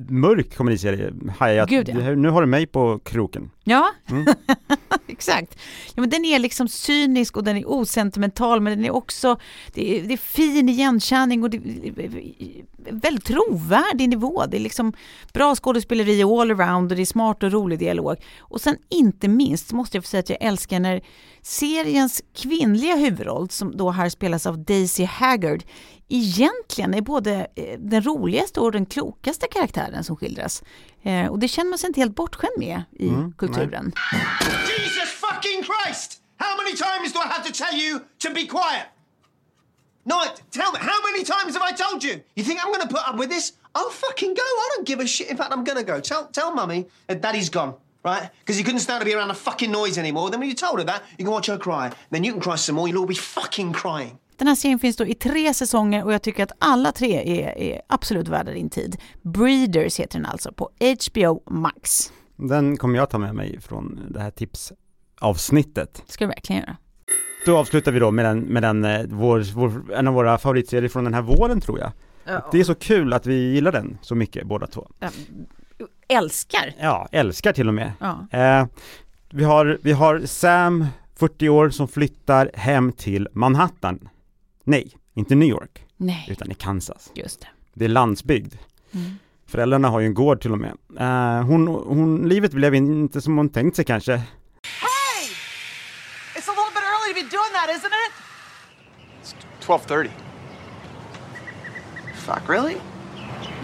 mörk 0.08 0.54
komediserie, 0.56 1.12
hajat, 1.38 1.68
Gud, 1.68 1.88
ja. 1.88 2.00
Här- 2.00 2.16
nu 2.16 2.28
har 2.28 2.40
du 2.40 2.46
mig 2.46 2.66
på 2.66 2.98
kroken. 2.98 3.50
Ja, 3.64 3.88
Mm. 4.10 4.26
exakt. 5.06 5.58
Ja, 5.94 6.00
men 6.00 6.10
den 6.10 6.24
är 6.24 6.38
liksom 6.38 6.68
cynisk 6.68 7.36
och 7.36 7.44
den 7.44 7.56
är 7.56 7.68
osentimental 7.70 8.60
men 8.60 8.76
den 8.76 8.84
är 8.84 8.90
också, 8.90 9.36
det 9.74 9.98
är, 9.98 10.02
det 10.02 10.12
är 10.14 10.16
fin 10.18 10.68
igenkänning 10.68 11.42
och 11.42 11.50
det 11.50 11.56
är 11.56 12.64
väldigt 12.92 13.24
trovärdig 13.24 14.08
nivå. 14.08 14.44
Det 14.48 14.56
är 14.56 14.60
liksom 14.60 14.92
bra 15.32 15.54
skådespeleri 15.54 16.22
all 16.22 16.50
around 16.50 16.92
och 16.92 16.96
det 16.96 17.02
är 17.02 17.06
smart 17.06 17.42
och 17.42 17.52
rolig 17.52 17.78
dialog. 17.78 18.16
Och 18.38 18.60
sen 18.60 18.76
inte 18.88 19.28
minst 19.28 19.72
måste 19.72 19.96
jag 19.96 20.04
få 20.04 20.08
säga 20.08 20.20
att 20.20 20.30
jag 20.30 20.42
älskar 20.42 20.80
när 20.80 21.00
seriens 21.42 22.22
kvinnliga 22.36 22.96
huvudroll, 22.96 23.50
som 23.50 23.76
då 23.76 23.90
här 23.90 24.08
spelas 24.08 24.46
av 24.46 24.58
Daisy 24.58 25.04
Haggard, 25.04 25.62
egentligen 26.08 26.94
är 26.94 27.00
både 27.00 27.46
eh, 27.54 27.78
den 27.78 28.02
roligaste 28.02 28.60
och 28.60 28.72
den 28.72 28.86
klokaste 28.86 29.46
karaktären 29.50 30.04
som 30.04 30.16
skildras. 30.16 30.62
Eh, 31.02 31.26
och 31.26 31.38
det 31.38 31.48
känner 31.48 31.70
man 31.70 31.78
sig 31.78 31.86
inte 31.86 32.00
helt 32.00 32.14
bortskämd 32.14 32.52
med 32.58 32.82
i 32.98 33.08
Mm, 33.08 33.32
kulturen. 33.32 33.92
Jesus 34.78 35.08
fucking 35.10 35.64
Christ! 35.64 36.22
How 36.38 36.56
many 36.56 36.76
times 36.76 37.12
do 37.12 37.18
I 37.24 37.28
have 37.28 37.44
to 37.52 37.52
tell 37.64 37.74
you 37.80 37.98
to 38.18 38.28
be 38.30 38.46
quiet? 38.46 38.86
No, 40.04 40.20
tell 40.50 40.72
me, 40.72 40.78
how 40.78 40.98
many 41.12 41.24
times 41.24 41.56
have 41.56 41.64
I 41.72 41.74
told 41.76 42.02
you? 42.04 42.14
You 42.34 42.44
think 42.44 42.60
I'm 42.64 42.72
gonna 42.72 42.86
put 42.88 43.04
up 43.08 43.18
with 43.20 43.30
this? 43.30 43.52
I'll 43.74 43.90
fucking 43.90 44.34
go. 44.34 44.42
I 44.42 44.66
don't 44.76 44.86
give 44.88 45.00
a 45.02 45.06
shit. 45.06 45.28
In 45.30 45.36
fact, 45.36 45.52
I'm 45.52 45.64
gonna 45.64 45.82
go. 45.84 46.00
Tell, 46.00 46.26
tell 46.32 46.54
mummy 46.54 46.86
that 47.08 47.20
daddy's 47.20 47.50
gone, 47.50 47.74
right? 48.04 48.30
Because 48.40 48.56
he 48.56 48.64
couldn't 48.64 48.80
stand 48.80 49.00
to 49.00 49.04
be 49.04 49.14
around 49.14 49.28
the 49.28 49.34
fucking 49.34 49.70
noise 49.70 49.98
anymore. 49.98 50.30
Then 50.30 50.40
when 50.40 50.48
you 50.48 50.54
told 50.54 50.78
her 50.78 50.84
that, 50.86 51.02
you 51.18 51.24
can 51.24 51.32
watch 51.32 51.46
her 51.48 51.58
cry. 51.58 51.92
Then 52.10 52.24
you 52.24 52.32
can 52.32 52.40
cry 52.40 52.56
some 52.56 52.76
more. 52.76 52.88
You'll 52.88 53.00
all 53.00 53.06
be 53.06 53.14
fucking 53.14 53.72
crying. 53.74 54.18
Den 54.38 54.48
här 54.48 54.54
serien 54.54 54.78
finns 54.78 54.96
då 54.96 55.06
i 55.06 55.14
tre 55.14 55.54
säsonger 55.54 56.04
och 56.04 56.12
jag 56.12 56.22
tycker 56.22 56.42
att 56.42 56.52
alla 56.58 56.92
tre 56.92 57.42
är, 57.42 57.58
är 57.58 57.82
absolut 57.86 58.28
värda 58.28 58.52
din 58.52 58.70
tid. 58.70 58.96
Breeders 59.22 60.00
heter 60.00 60.18
den 60.18 60.26
alltså 60.26 60.52
på 60.52 60.70
HBO 60.80 61.42
Max. 61.50 62.12
Den 62.36 62.76
kommer 62.76 62.98
jag 62.98 63.10
ta 63.10 63.18
med 63.18 63.34
mig 63.34 63.60
från 63.60 64.00
det 64.10 64.20
här 64.20 64.30
tipsavsnittet. 64.30 66.02
Ska 66.06 66.24
du 66.24 66.28
verkligen 66.28 66.62
göra. 66.62 66.76
Då 67.46 67.56
avslutar 67.56 67.92
vi 67.92 67.98
då 67.98 68.10
med 68.10 68.24
den, 68.24 68.40
med 68.40 68.62
den, 68.62 68.84
eh, 68.84 69.02
vår, 69.08 69.54
vår, 69.54 69.94
en 69.94 70.08
av 70.08 70.14
våra 70.14 70.38
favoritserier 70.38 70.88
från 70.88 71.04
den 71.04 71.14
här 71.14 71.22
våren 71.22 71.60
tror 71.60 71.78
jag. 71.78 71.92
Ja. 72.24 72.48
Det 72.52 72.60
är 72.60 72.64
så 72.64 72.74
kul 72.74 73.12
att 73.12 73.26
vi 73.26 73.52
gillar 73.52 73.72
den 73.72 73.98
så 74.02 74.14
mycket 74.14 74.46
båda 74.46 74.66
två. 74.66 74.88
Älskar. 76.08 76.74
Ja, 76.80 77.08
älskar 77.12 77.52
till 77.52 77.68
och 77.68 77.74
med. 77.74 77.92
Ja. 78.00 78.26
Eh, 78.38 78.66
vi, 79.30 79.44
har, 79.44 79.78
vi 79.82 79.92
har 79.92 80.20
Sam, 80.26 80.86
40 81.16 81.48
år, 81.48 81.70
som 81.70 81.88
flyttar 81.88 82.50
hem 82.54 82.92
till 82.92 83.28
Manhattan. 83.32 84.08
Nej, 84.68 84.96
inte 85.14 85.34
New 85.34 85.48
York, 85.48 85.86
Nej, 85.96 86.26
utan 86.30 86.50
i 86.50 86.54
Kansas. 86.54 87.10
just 87.14 87.40
det. 87.40 87.46
Det 87.74 87.84
är 87.84 87.88
landsbygd. 87.88 88.54
Mm. 88.92 89.10
Föräldrarna 89.46 89.88
har 89.88 90.00
ju 90.00 90.06
en 90.06 90.14
gård 90.14 90.40
till 90.40 90.52
och 90.52 90.58
med. 90.58 90.76
Eh, 90.98 91.42
hon, 91.46 91.66
hon, 91.66 92.28
livet 92.28 92.52
blev 92.52 92.74
inte 92.74 93.20
som 93.20 93.36
hon 93.36 93.48
tänkt 93.48 93.76
sig 93.76 93.84
kanske. 93.84 94.12
It's 94.12 94.20
a 96.48 96.54
little 96.56 96.72
bit 96.74 96.84
early 96.84 97.14
to 97.14 97.20
be 97.20 97.36
doing 97.36 97.52
that, 97.52 97.70
isn't 97.76 97.94
it? 98.06 98.12
12:30. 99.66 100.10
Fuck, 102.14 102.48
really? 102.48 102.76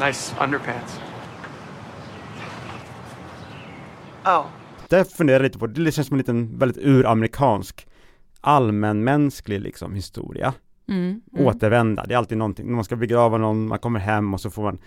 Nice 0.07 0.35
underpants. 0.45 1.01
Oh. 4.25 4.47
Det 4.89 5.17
funderar 5.17 5.37
jag 5.39 5.43
lite 5.43 5.59
på, 5.59 5.67
det 5.67 5.93
känns 5.93 6.07
som 6.07 6.15
en 6.15 6.19
liten 6.19 6.59
väldigt 6.59 6.85
uramerikansk 6.85 7.87
allmänmänsklig 8.41 9.61
liksom 9.61 9.95
historia. 9.95 10.55
Mm, 10.89 11.21
mm. 11.35 11.47
Återvända, 11.47 12.05
det 12.09 12.15
är 12.15 12.19
alltid 12.19 12.39
någonting, 12.39 12.67
när 12.67 12.75
man 12.75 12.85
ska 12.85 12.97
begrava 12.97 13.39
någon, 13.39 13.67
man 13.69 13.79
kommer 13.79 14.01
hem 14.01 14.35
och 14.35 14.41
så 14.41 14.51
får 14.51 14.63
man 14.63 14.79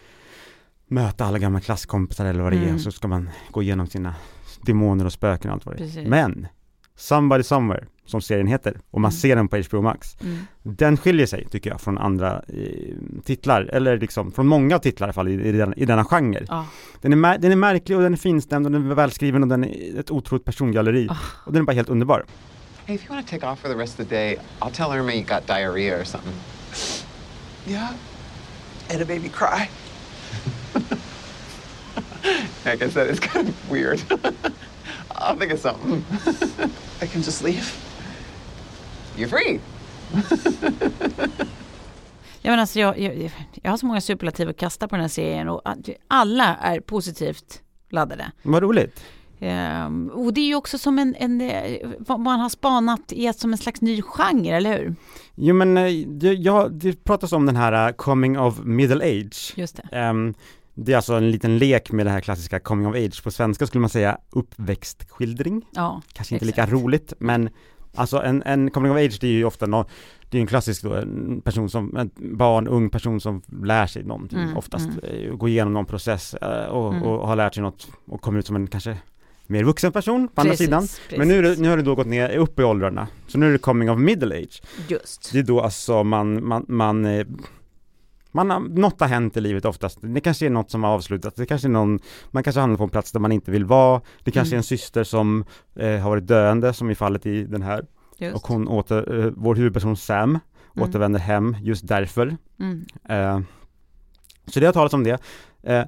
möta 0.87 1.25
alla 1.25 1.39
gamla 1.39 1.59
klasskompisar 1.59 2.25
eller 2.25 2.43
vad 2.43 2.51
det 2.51 2.57
är, 2.57 2.61
Mm. 2.63 2.75
och 2.75 2.81
så 2.81 2.91
ska 2.91 3.07
man 3.07 3.29
gå 3.51 3.61
igenom 3.63 3.87
sina 3.87 4.15
demoner 4.61 5.05
och 5.05 5.13
spöken 5.13 5.49
och 5.51 5.55
allt 5.55 5.65
vad 5.65 5.75
det 5.75 5.83
är. 5.83 5.85
Precis. 5.87 6.07
Men, 6.07 6.47
Somebody 6.95 7.43
Somewhere, 7.43 7.85
som 8.05 8.21
serien 8.21 8.47
heter, 8.47 8.79
och 8.91 9.01
man 9.01 9.09
Mm. 9.11 9.17
ser 9.19 9.35
den 9.35 9.47
på 9.47 9.57
HBO 9.57 9.81
Max, 9.81 10.17
Mm. 10.21 10.37
den 10.63 10.97
skiljer 10.97 11.25
sig 11.25 11.45
tycker 11.51 11.69
jag 11.69 11.81
från 11.81 11.97
andra 11.97 12.41
eh, 12.47 13.21
titlar, 13.23 13.61
eller 13.61 13.97
liksom 13.97 14.31
från 14.31 14.47
många 14.47 14.79
titlar 14.79 15.05
i 15.05 15.09
alla 15.09 15.13
fall 15.13 15.27
i, 15.27 15.33
i, 15.33 15.51
den, 15.51 15.73
i 15.77 15.85
denna 15.85 16.05
genre. 16.05 16.45
Ja. 16.47 16.65
Den, 17.01 17.25
är 17.25 17.37
den 17.37 17.51
är 17.51 17.55
märklig 17.55 17.97
och 17.97 18.03
den 18.03 18.13
är 18.13 18.17
finstämd 18.17 18.65
och 18.65 18.71
den 18.71 18.91
är 18.91 18.95
välskriven 18.95 19.43
och 19.43 19.49
den 19.49 19.63
är 19.63 19.99
ett 19.99 20.11
otroligt 20.11 20.45
persongalleri. 20.45 21.07
Ah. 21.11 21.17
Och 21.45 21.53
den 21.53 21.61
är 21.61 21.65
bara 21.65 21.73
helt 21.73 21.89
underbar. 21.89 22.25
Hey, 22.87 22.93
if 22.93 23.03
you 23.03 23.09
want 23.09 23.27
to 23.27 23.29
take 23.29 23.43
off 23.43 23.59
for 23.59 23.67
the 23.67 23.75
rest 23.75 23.99
of 23.99 24.07
the 24.07 24.15
day, 24.15 24.37
I'll 24.61 24.71
tell 24.71 24.93
Irma 24.93 25.11
you 25.11 25.21
got 25.23 25.45
diarrhea 25.45 25.99
or 25.99 26.05
something. 26.05 26.33
Yeah? 27.65 27.93
And 28.89 29.01
a 29.01 29.05
baby 29.05 29.27
cry? 29.27 29.69
Like 32.63 32.81
I 32.81 32.89
said, 32.89 33.07
it's 33.09 33.19
kind 33.19 33.49
of 33.49 33.69
weird. 33.69 34.01
I'll 35.11 35.35
think 35.35 35.51
of 35.51 35.59
something. 35.59 36.05
I 37.01 37.07
can 37.07 37.23
just 37.23 37.43
leave? 37.43 37.75
You're 39.17 39.27
free. 39.27 39.59
Ja, 42.41 42.51
men 42.51 42.59
alltså 42.59 42.79
jag, 42.79 42.99
jag, 42.99 43.31
jag 43.61 43.71
har 43.71 43.77
så 43.77 43.85
många 43.85 44.01
superlativ 44.01 44.49
att 44.49 44.57
kasta 44.57 44.87
på 44.87 44.95
den 44.95 45.01
här 45.01 45.09
serien 45.09 45.49
och 45.49 45.61
alla 46.07 46.55
är 46.55 46.79
positivt 46.79 47.61
laddade. 47.89 48.31
Vad 48.41 48.63
roligt. 48.63 49.03
Ehm, 49.39 50.09
och 50.13 50.33
det 50.33 50.41
är 50.41 50.45
ju 50.47 50.55
också 50.55 50.77
som 50.77 50.99
en, 50.99 51.15
en 51.19 51.41
eh, 51.41 52.17
man 52.17 52.39
har 52.39 52.49
spanat 52.49 53.11
i 53.11 53.33
som 53.33 53.51
en 53.51 53.57
slags 53.57 53.81
ny 53.81 54.01
genre, 54.01 54.49
eller 54.57 54.77
hur? 54.77 54.95
Jo 55.35 55.55
men, 55.55 55.77
eh, 55.77 55.91
det, 56.07 56.33
ja, 56.33 56.67
det 56.71 57.03
pratas 57.03 57.31
om 57.31 57.45
den 57.45 57.55
här 57.55 57.87
eh, 57.87 57.93
coming 57.93 58.39
of 58.39 58.59
middle 58.63 59.05
age. 59.05 59.53
Just 59.55 59.75
det. 59.77 59.97
Ehm, 59.97 60.33
det 60.73 60.91
är 60.91 60.95
alltså 60.95 61.13
en 61.13 61.31
liten 61.31 61.57
lek 61.57 61.91
med 61.91 62.05
det 62.05 62.09
här 62.09 62.21
klassiska 62.21 62.59
coming 62.59 62.87
of 62.87 62.95
age. 62.95 63.23
På 63.23 63.31
svenska 63.31 63.67
skulle 63.67 63.81
man 63.81 63.89
säga 63.89 64.17
uppväxtskildring. 64.29 65.65
Ja, 65.71 66.01
Kanske 66.13 66.35
inte 66.35 66.45
exakt. 66.45 66.69
lika 66.71 66.77
roligt, 66.77 67.13
men 67.19 67.49
alltså 67.95 68.21
en, 68.21 68.43
en 68.43 68.71
coming 68.71 68.91
of 68.91 68.97
age 68.97 69.17
det 69.21 69.27
är 69.27 69.31
ju 69.31 69.45
ofta 69.45 69.65
nå, 69.65 69.85
det 70.29 70.37
är 70.37 70.41
en 70.41 70.47
klassisk 70.47 70.83
då, 70.83 70.93
en 70.93 71.41
person 71.41 71.69
som, 71.69 71.97
en 71.97 72.09
barn, 72.37 72.67
ung 72.67 72.89
person 72.89 73.19
som 73.21 73.41
lär 73.63 73.87
sig 73.87 74.03
någonting, 74.03 74.39
Mm, 74.39 74.57
oftast 74.57 74.89
mm. 75.03 75.37
går 75.37 75.49
igenom 75.49 75.73
någon 75.73 75.85
process 75.85 76.33
och, 76.69 76.93
Mm. 76.93 77.03
och 77.03 77.27
har 77.27 77.35
lärt 77.35 77.53
sig 77.53 77.63
något 77.63 77.87
och 78.07 78.21
kommer 78.21 78.39
ut 78.39 78.45
som 78.47 78.55
en 78.55 78.67
kanske 78.67 78.97
mer 79.47 79.63
vuxen 79.63 79.91
person 79.91 80.27
på 80.27 80.41
andra 80.41 80.51
Precis, 80.51 80.65
sidan. 80.65 80.87
Men 81.17 81.27
nu, 81.27 81.55
nu 81.55 81.69
har 81.69 81.77
det 81.77 81.83
då 81.83 81.95
gått 81.95 82.07
ner 82.07 82.29
upp 82.37 82.59
i 82.59 82.63
åldrarna, 82.63 83.07
så 83.27 83.37
nu 83.37 83.47
är 83.47 83.51
det 83.51 83.57
coming 83.57 83.89
of 83.91 83.99
middle 83.99 84.35
age. 84.35 84.61
Just. 84.87 85.29
Det 85.33 85.39
är 85.39 85.43
då 85.43 85.61
alltså 85.61 86.03
man, 86.03 86.47
man, 86.47 86.65
man 86.67 87.05
eh, 87.05 87.27
man 88.31 88.49
har, 88.49 88.59
något 88.59 88.99
har 88.99 89.07
hänt 89.07 89.37
i 89.37 89.41
livet 89.41 89.65
oftast, 89.65 89.97
det 90.01 90.21
kanske 90.21 90.45
är 90.45 90.49
något 90.49 90.71
som 90.71 90.83
har 90.83 90.91
avslutats, 90.91 91.35
det 91.35 91.45
kanske 91.45 91.67
är 91.67 91.69
någon, 91.69 91.99
man 92.31 92.43
kanske 92.43 92.59
hamnar 92.59 92.77
på 92.77 92.83
en 92.83 92.89
plats 92.89 93.11
där 93.11 93.19
man 93.19 93.31
inte 93.31 93.51
vill 93.51 93.65
vara, 93.65 94.01
det 94.23 94.31
kanske 94.31 94.49
Mm. 94.53 94.57
är 94.57 94.59
en 94.59 94.63
syster 94.63 95.03
som 95.03 95.45
eh, 95.75 95.97
har 95.99 96.09
varit 96.09 96.27
döende, 96.27 96.73
som 96.73 96.89
i 96.91 96.95
fallet 96.95 97.25
i 97.25 97.43
den 97.43 97.61
här, 97.61 97.85
Just. 98.17 98.35
och 98.35 98.47
hon 98.47 98.67
åter, 98.67 99.25
eh, 99.25 99.31
vår 99.35 99.55
huvudperson 99.55 99.97
Sam, 99.97 100.29
Mm. 100.29 100.89
återvänder 100.89 101.19
hem 101.19 101.55
just 101.61 101.87
därför. 101.87 102.37
Mm. 102.59 102.85
Eh, 103.09 103.39
så 104.47 104.59
det 104.59 104.65
har 104.65 104.73
talats 104.73 104.93
om 104.93 105.03
det. 105.03 105.21
Eh, 105.63 105.83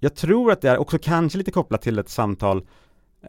jag 0.00 0.14
tror 0.14 0.52
att 0.52 0.60
det 0.60 0.70
är 0.70 0.78
också 0.78 0.98
kanske 1.02 1.38
lite 1.38 1.50
kopplat 1.50 1.82
till 1.82 1.98
ett 1.98 2.08
samtal 2.08 2.66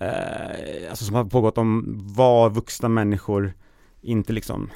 eh, 0.02 0.90
alltså 0.90 1.06
som 1.06 1.16
har 1.16 1.26
pågått 1.26 1.58
om 1.58 1.84
vad 2.16 2.56
vuxna 2.56 2.90
människor 2.90 3.54
inte 4.02 4.34
liksom 4.34 4.70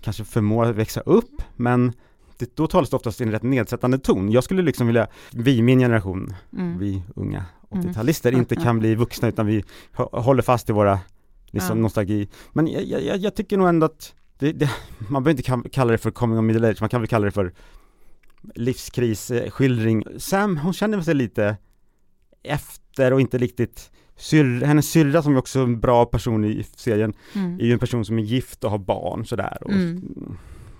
kanske 0.00 0.24
förmår 0.24 0.64
att 0.64 0.76
växa 0.76 1.00
upp, 1.00 1.42
men 1.56 1.92
det, 2.38 2.56
då 2.56 2.66
talas 2.66 2.90
det 2.90 2.96
oftast 2.96 3.20
i 3.20 3.24
en 3.24 3.30
rätt 3.30 3.42
nedsättande 3.42 3.98
ton. 3.98 4.30
Jag 4.32 4.44
skulle 4.44 4.62
liksom 4.62 4.86
vilja, 4.86 5.06
vi, 5.32 5.62
min 5.62 5.78
generation, 5.78 6.34
Mm. 6.52 6.78
vi 6.78 7.02
unga 7.16 7.44
Mm. 7.70 7.84
80-talister, 7.86 8.32
inte 8.32 8.54
Mm. 8.54 8.64
kan 8.64 8.78
bli 8.78 8.94
vuxna 8.94 9.28
utan 9.28 9.46
vi 9.46 9.64
hå- 9.96 10.20
håller 10.20 10.42
fast 10.42 10.70
i 10.70 10.72
våra 10.72 11.00
liksom 11.46 11.76
Ja. 11.78 11.82
nostalgi. 11.82 12.28
Men 12.52 12.66
jag, 12.68 12.84
jag, 12.84 13.16
jag- 13.18 13.34
tycker 13.34 13.56
nog 13.56 13.68
ändå 13.68 13.86
att 13.86 14.14
det, 14.38 14.52
det, 14.52 14.70
man 15.08 15.24
behöver 15.24 15.52
inte 15.54 15.68
kalla 15.68 15.92
det 15.92 15.98
för 15.98 16.10
coming 16.10 16.38
of 16.38 16.44
middle 16.44 16.68
age, 16.70 16.76
man 16.80 16.88
kan 16.88 17.00
väl 17.00 17.08
kalla 17.08 17.24
det 17.24 17.30
för 17.30 17.52
livskrisskildring. 18.54 20.04
Sam, 20.18 20.56
hon 20.56 20.72
känner 20.72 21.00
sig 21.00 21.14
lite 21.14 21.56
efter 22.42 23.12
och 23.12 23.20
inte 23.20 23.38
riktigt 23.38 23.90
Syr, 24.18 24.64
hennes 24.64 24.90
syrra 24.90 25.22
som 25.22 25.34
är 25.34 25.38
också 25.38 25.60
en 25.60 25.80
bra 25.80 26.04
person 26.04 26.44
i 26.44 26.66
serien 26.76 27.14
Mm. 27.34 27.60
är 27.60 27.64
ju 27.64 27.72
en 27.72 27.78
person 27.78 28.04
som 28.04 28.18
är 28.18 28.22
gift 28.22 28.64
och 28.64 28.70
har 28.70 28.78
barn 28.78 29.26
sådär 29.26 29.58
och 29.60 29.70
Mm. 29.72 30.36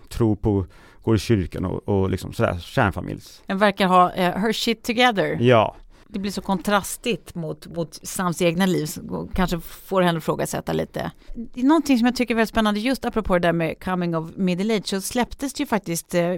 tror 0.08 0.36
på, 0.36 0.66
går 1.02 1.16
i 1.16 1.18
kyrkan 1.18 1.64
och, 1.64 1.88
och 1.88 2.10
liksom 2.10 2.32
sådär, 2.32 2.58
kärnfamiljs. 2.58 3.42
Den 3.46 3.58
verkar 3.58 3.86
ha 3.86 4.12
eh, 4.12 4.36
her 4.38 4.52
shit 4.52 4.82
together. 4.84 5.36
Ja, 5.40 5.76
Det 6.08 6.18
blir 6.18 6.30
så 6.30 6.40
kontrastigt 6.40 7.34
mot, 7.34 7.66
mot 7.66 8.00
Sams 8.02 8.42
egna 8.42 8.66
liv, 8.66 8.86
så 8.86 9.28
kanske 9.34 9.60
får 9.60 10.02
henne 10.02 10.18
att 10.18 10.24
ifrågasätta 10.24 10.72
lite. 10.72 11.10
Det 11.34 11.60
är 11.60 11.64
någonting 11.64 11.98
som 11.98 12.06
jag 12.06 12.16
tycker 12.16 12.34
är 12.34 12.36
väldigt 12.36 12.50
spännande, 12.50 12.80
just 12.80 13.04
apropå 13.04 13.34
det 13.34 13.40
där 13.48 13.52
med 13.52 13.84
coming 13.84 14.16
of 14.16 14.30
middle 14.36 14.76
age, 14.76 14.86
så 14.86 15.00
släpptes 15.00 15.52
det 15.52 15.60
ju 15.60 15.66
faktiskt, 15.66 16.14
eh, 16.14 16.34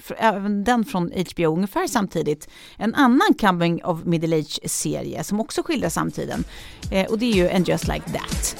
för, 0.00 0.16
även 0.18 0.64
den 0.64 0.84
från 0.84 1.12
HBO 1.32 1.46
ungefär 1.46 1.86
samtidigt, 1.86 2.48
en 2.76 2.94
annan 2.94 3.34
coming 3.40 3.84
of 3.84 4.04
middle 4.04 4.36
age-serie 4.38 5.24
som 5.24 5.40
också 5.40 5.62
skildrar 5.62 5.88
samtiden. 5.88 6.44
Eh, 6.90 7.10
och 7.10 7.18
det 7.18 7.26
är 7.26 7.34
ju 7.34 7.50
And 7.50 7.68
just 7.68 7.88
like 7.88 8.10
that. 8.12 8.56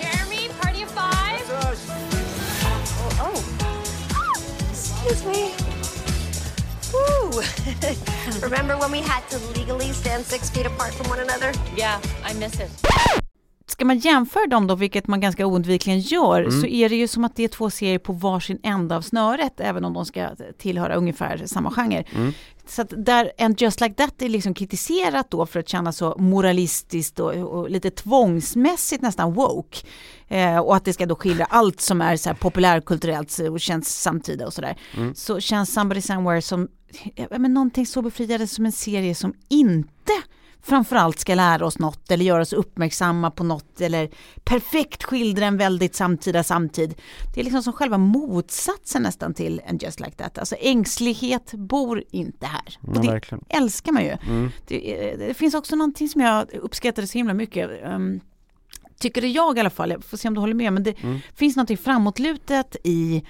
Jeremy, 0.00 0.48
party 0.60 0.84
of 0.84 0.90
five. 0.90 1.06
Oh, 3.20 3.30
oh. 3.30 3.42
Excuse 4.70 5.26
me. 5.26 5.75
Remember 8.42 8.74
when 8.80 8.92
we 8.92 8.98
had 9.02 9.22
to 9.30 9.36
legally 9.60 9.92
stand 9.94 10.24
six 10.26 10.50
feet 10.50 10.66
apart 10.66 10.92
from 10.94 11.06
one 11.10 11.20
another? 11.20 11.52
Yeah, 11.76 12.00
I 12.30 12.34
miss 12.34 12.54
it. 12.60 12.70
Ska 13.68 13.84
man 13.84 13.98
jämföra 13.98 14.46
dem 14.46 14.66
då, 14.66 14.74
vilket 14.74 15.06
man 15.06 15.20
ganska 15.20 15.46
oundvikligen 15.46 16.00
gör, 16.00 16.40
Mm. 16.40 16.60
så 16.60 16.66
är 16.66 16.88
det 16.88 16.96
ju 16.96 17.08
som 17.08 17.24
att 17.24 17.36
det 17.36 17.44
är 17.44 17.48
två 17.48 17.70
serier 17.70 17.98
på 17.98 18.12
varsin 18.12 18.58
ända 18.62 18.96
av 18.96 19.02
snöret, 19.02 19.60
även 19.60 19.84
om 19.84 19.92
de 19.92 20.06
ska 20.06 20.28
tillhöra 20.58 20.94
ungefär 20.94 21.42
samma 21.46 21.70
genre. 21.70 22.04
Mm. 22.14 22.32
Så 22.68 22.82
att 22.82 22.92
där 22.96 23.32
en 23.38 23.54
Just 23.58 23.80
Like 23.80 23.94
That 23.94 24.22
är 24.22 24.28
liksom 24.28 24.54
kritiserat 24.54 25.30
då 25.30 25.46
för 25.46 25.60
att 25.60 25.68
kännas 25.68 25.96
så 25.96 26.14
moralistiskt 26.18 27.20
och, 27.20 27.32
och 27.34 27.70
lite 27.70 27.90
tvångsmässigt 27.90 29.02
nästan 29.02 29.32
woke. 29.34 29.78
Eh, 30.28 30.58
och 30.58 30.76
att 30.76 30.84
det 30.84 30.92
ska 30.92 31.06
då 31.06 31.14
skildra 31.16 31.44
allt 31.44 31.80
som 31.80 32.00
är 32.00 32.16
så 32.16 32.28
här 32.28 32.36
populärkulturellt 32.36 33.38
och 33.38 33.60
känns 33.60 34.00
samtida 34.02 34.46
och 34.46 34.52
sådär. 34.52 34.76
Mm. 34.96 35.14
Så 35.14 35.40
känns 35.40 35.72
Somebody 35.72 36.00
Somewhere 36.00 36.42
som 36.42 36.68
men 37.30 37.54
någonting 37.54 37.86
så 37.86 38.02
befriade 38.02 38.46
som 38.46 38.66
en 38.66 38.72
serie 38.72 39.14
som 39.14 39.34
inte 39.48 40.12
framförallt 40.62 41.18
ska 41.18 41.34
lära 41.34 41.66
oss 41.66 41.78
något 41.78 42.10
eller 42.10 42.24
göra 42.24 42.42
oss 42.42 42.52
uppmärksamma 42.52 43.30
på 43.30 43.44
något 43.44 43.80
eller 43.80 44.10
perfekt 44.44 45.02
skildra 45.04 45.46
en 45.46 45.56
väldigt 45.56 45.94
samtida 45.94 46.42
samtid. 46.44 46.94
Det 47.34 47.40
är 47.40 47.44
liksom 47.44 47.62
som 47.62 47.72
själva 47.72 47.98
motsatsen 47.98 49.02
nästan 49.02 49.34
till 49.34 49.60
en 49.66 49.78
Just 49.78 50.00
Like 50.00 50.12
That. 50.16 50.38
Alltså 50.38 50.54
ängslighet 50.60 51.52
bor 51.54 52.04
inte 52.10 52.46
här. 52.46 52.78
Ja, 52.80 52.88
och 52.88 53.00
det 53.02 53.08
verkligen. 53.10 53.44
älskar 53.48 53.92
man 53.92 54.02
ju. 54.04 54.16
Mm. 54.28 54.50
Det, 54.66 55.08
eh, 55.10 55.18
det 55.18 55.34
finns 55.34 55.54
också 55.54 55.76
någonting 55.76 56.08
som 56.08 56.20
jag 56.20 56.54
uppskattade 56.54 57.06
så 57.06 57.18
himla 57.18 57.34
mycket. 57.34 57.70
Um, 57.84 58.20
tycker 58.98 59.20
det 59.20 59.28
jag 59.28 59.56
i 59.56 59.60
alla 59.60 59.70
fall, 59.70 59.90
jag 59.90 60.04
får 60.04 60.16
se 60.16 60.28
om 60.28 60.34
du 60.34 60.40
håller 60.40 60.54
med, 60.54 60.72
men 60.72 60.82
det 60.82 61.02
Mm. 61.02 61.18
finns 61.34 61.56
något 61.56 61.80
framåtlutet 61.80 62.76
i 62.84 63.24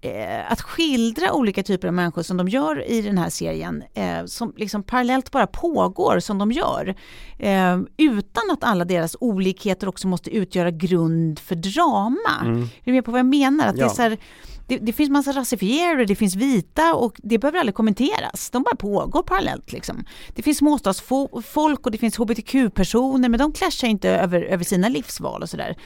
eh, 0.00 0.52
att 0.52 0.60
skildra 0.60 1.32
olika 1.32 1.62
typer 1.62 1.88
av 1.88 1.94
människor 1.94 2.22
som 2.22 2.36
de 2.36 2.48
gör 2.48 2.90
i 2.90 3.02
den 3.02 3.18
här 3.18 3.30
serien, 3.30 3.84
eh, 3.94 4.24
som 4.26 4.52
liksom 4.56 4.82
parallellt 4.82 5.30
bara 5.30 5.46
pågår 5.46 6.20
som 6.20 6.38
de 6.38 6.52
gör. 6.52 6.94
Eh, 7.38 7.78
utan 7.96 8.50
att 8.52 8.64
alla 8.64 8.84
deras 8.84 9.16
olikheter 9.20 9.88
också 9.88 10.08
måste 10.08 10.30
utgöra 10.36 10.70
grund 10.70 11.38
för 11.38 11.54
drama. 11.54 12.40
Mm. 12.44 12.62
Är 12.62 12.68
du 12.84 12.92
med 12.92 13.04
på 13.04 13.10
vad 13.10 13.18
jag 13.18 13.26
menar? 13.26 13.66
Att 13.66 13.76
det, 13.76 13.82
är 13.82 13.84
Ja. 13.84 13.90
så 13.90 14.02
här, 14.02 14.18
det, 14.68 14.78
det 14.78 14.92
finns 14.92 15.10
massa 15.10 15.32
rasifierade, 15.32 16.04
det 16.04 16.14
finns 16.14 16.34
vita 16.36 16.94
och 16.94 17.20
det 17.22 17.38
behöver 17.38 17.58
aldrig 17.58 17.74
kommenteras. 17.74 18.50
De 18.50 18.62
bara 18.62 18.76
pågår 18.76 19.22
parallellt. 19.22 19.72
Liksom. 19.72 20.04
Det 20.34 20.42
finns 20.42 20.58
småstadsfolk 20.58 21.86
och 21.86 21.90
det 21.90 21.98
finns 21.98 22.16
hbtq-personer 22.16 23.28
men 23.28 23.38
de 23.38 23.52
clashar 23.52 23.88
inte 23.88 24.10
över, 24.10 24.42
över 24.42 24.64
sina 24.64 24.88
livsval 24.88 25.42
och 25.42 25.48
sådär. 25.50 25.76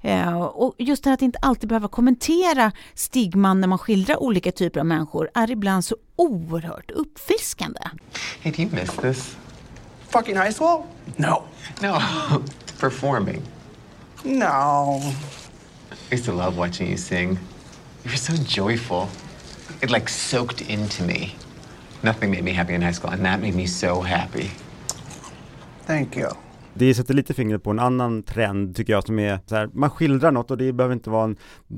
Eh, 0.00 0.42
och 0.42 0.74
just 0.78 1.04
det 1.04 1.10
här 1.10 1.14
att 1.14 1.22
inte 1.22 1.38
alltid 1.42 1.68
behöva 1.68 1.88
kommentera 1.88 2.72
stigman 2.94 3.60
när 3.60 3.68
man 3.68 3.78
skildrar 3.78 4.22
olika 4.22 4.52
typer 4.52 4.80
av 4.80 4.86
människor 4.86 5.30
är 5.34 5.50
ibland 5.50 5.84
så 5.84 5.96
oerhört 6.16 6.90
uppfriskande. 6.90 7.80
Hey, 8.40 8.52
do 8.52 8.62
you 8.62 8.70
miss 8.70 8.90
this? 8.90 9.36
Fucking 10.08 10.36
high 10.36 10.52
school? 10.58 10.82
No. 11.16 11.42
No. 11.82 12.00
Performing. 12.80 13.42
No. 14.24 15.00
I 16.10 16.14
used 16.14 16.24
to 16.24 16.32
love 16.32 16.56
watching 16.56 16.88
you 16.88 16.98
sing. 16.98 17.38
You 18.04 18.10
were 18.10 18.16
so 18.16 18.32
joyful. 18.62 19.08
It 19.82 19.90
like 19.90 20.08
soaked 20.08 20.60
into 20.60 21.04
me. 21.04 21.36
Nothing 22.02 22.30
made 22.30 22.42
me 22.42 22.52
happy 22.52 22.74
in 22.74 22.82
high 22.82 22.94
school, 22.94 23.12
and 23.12 23.24
that 23.24 23.40
made 23.40 23.54
me 23.54 23.66
so 23.66 24.00
happy. 24.00 24.50
Thank 25.86 26.16
you. 26.16 26.28
Det 26.74 26.94
sätter 26.94 27.14
lite 27.14 27.34
fingret 27.34 27.62
på 27.62 27.70
en 27.70 27.78
annan 27.78 28.22
trend 28.22 28.76
tycker 28.76 28.92
jag 28.92 29.06
som 29.06 29.18
är 29.18 29.38
så 29.46 29.56
här, 29.56 29.70
man 29.72 29.90
skildrar 29.90 30.32
något 30.32 30.50
och 30.50 30.58
det 30.58 30.72
behöver 30.72 30.94
inte 30.94 31.10
vara 31.10 31.24
en, 31.24 31.36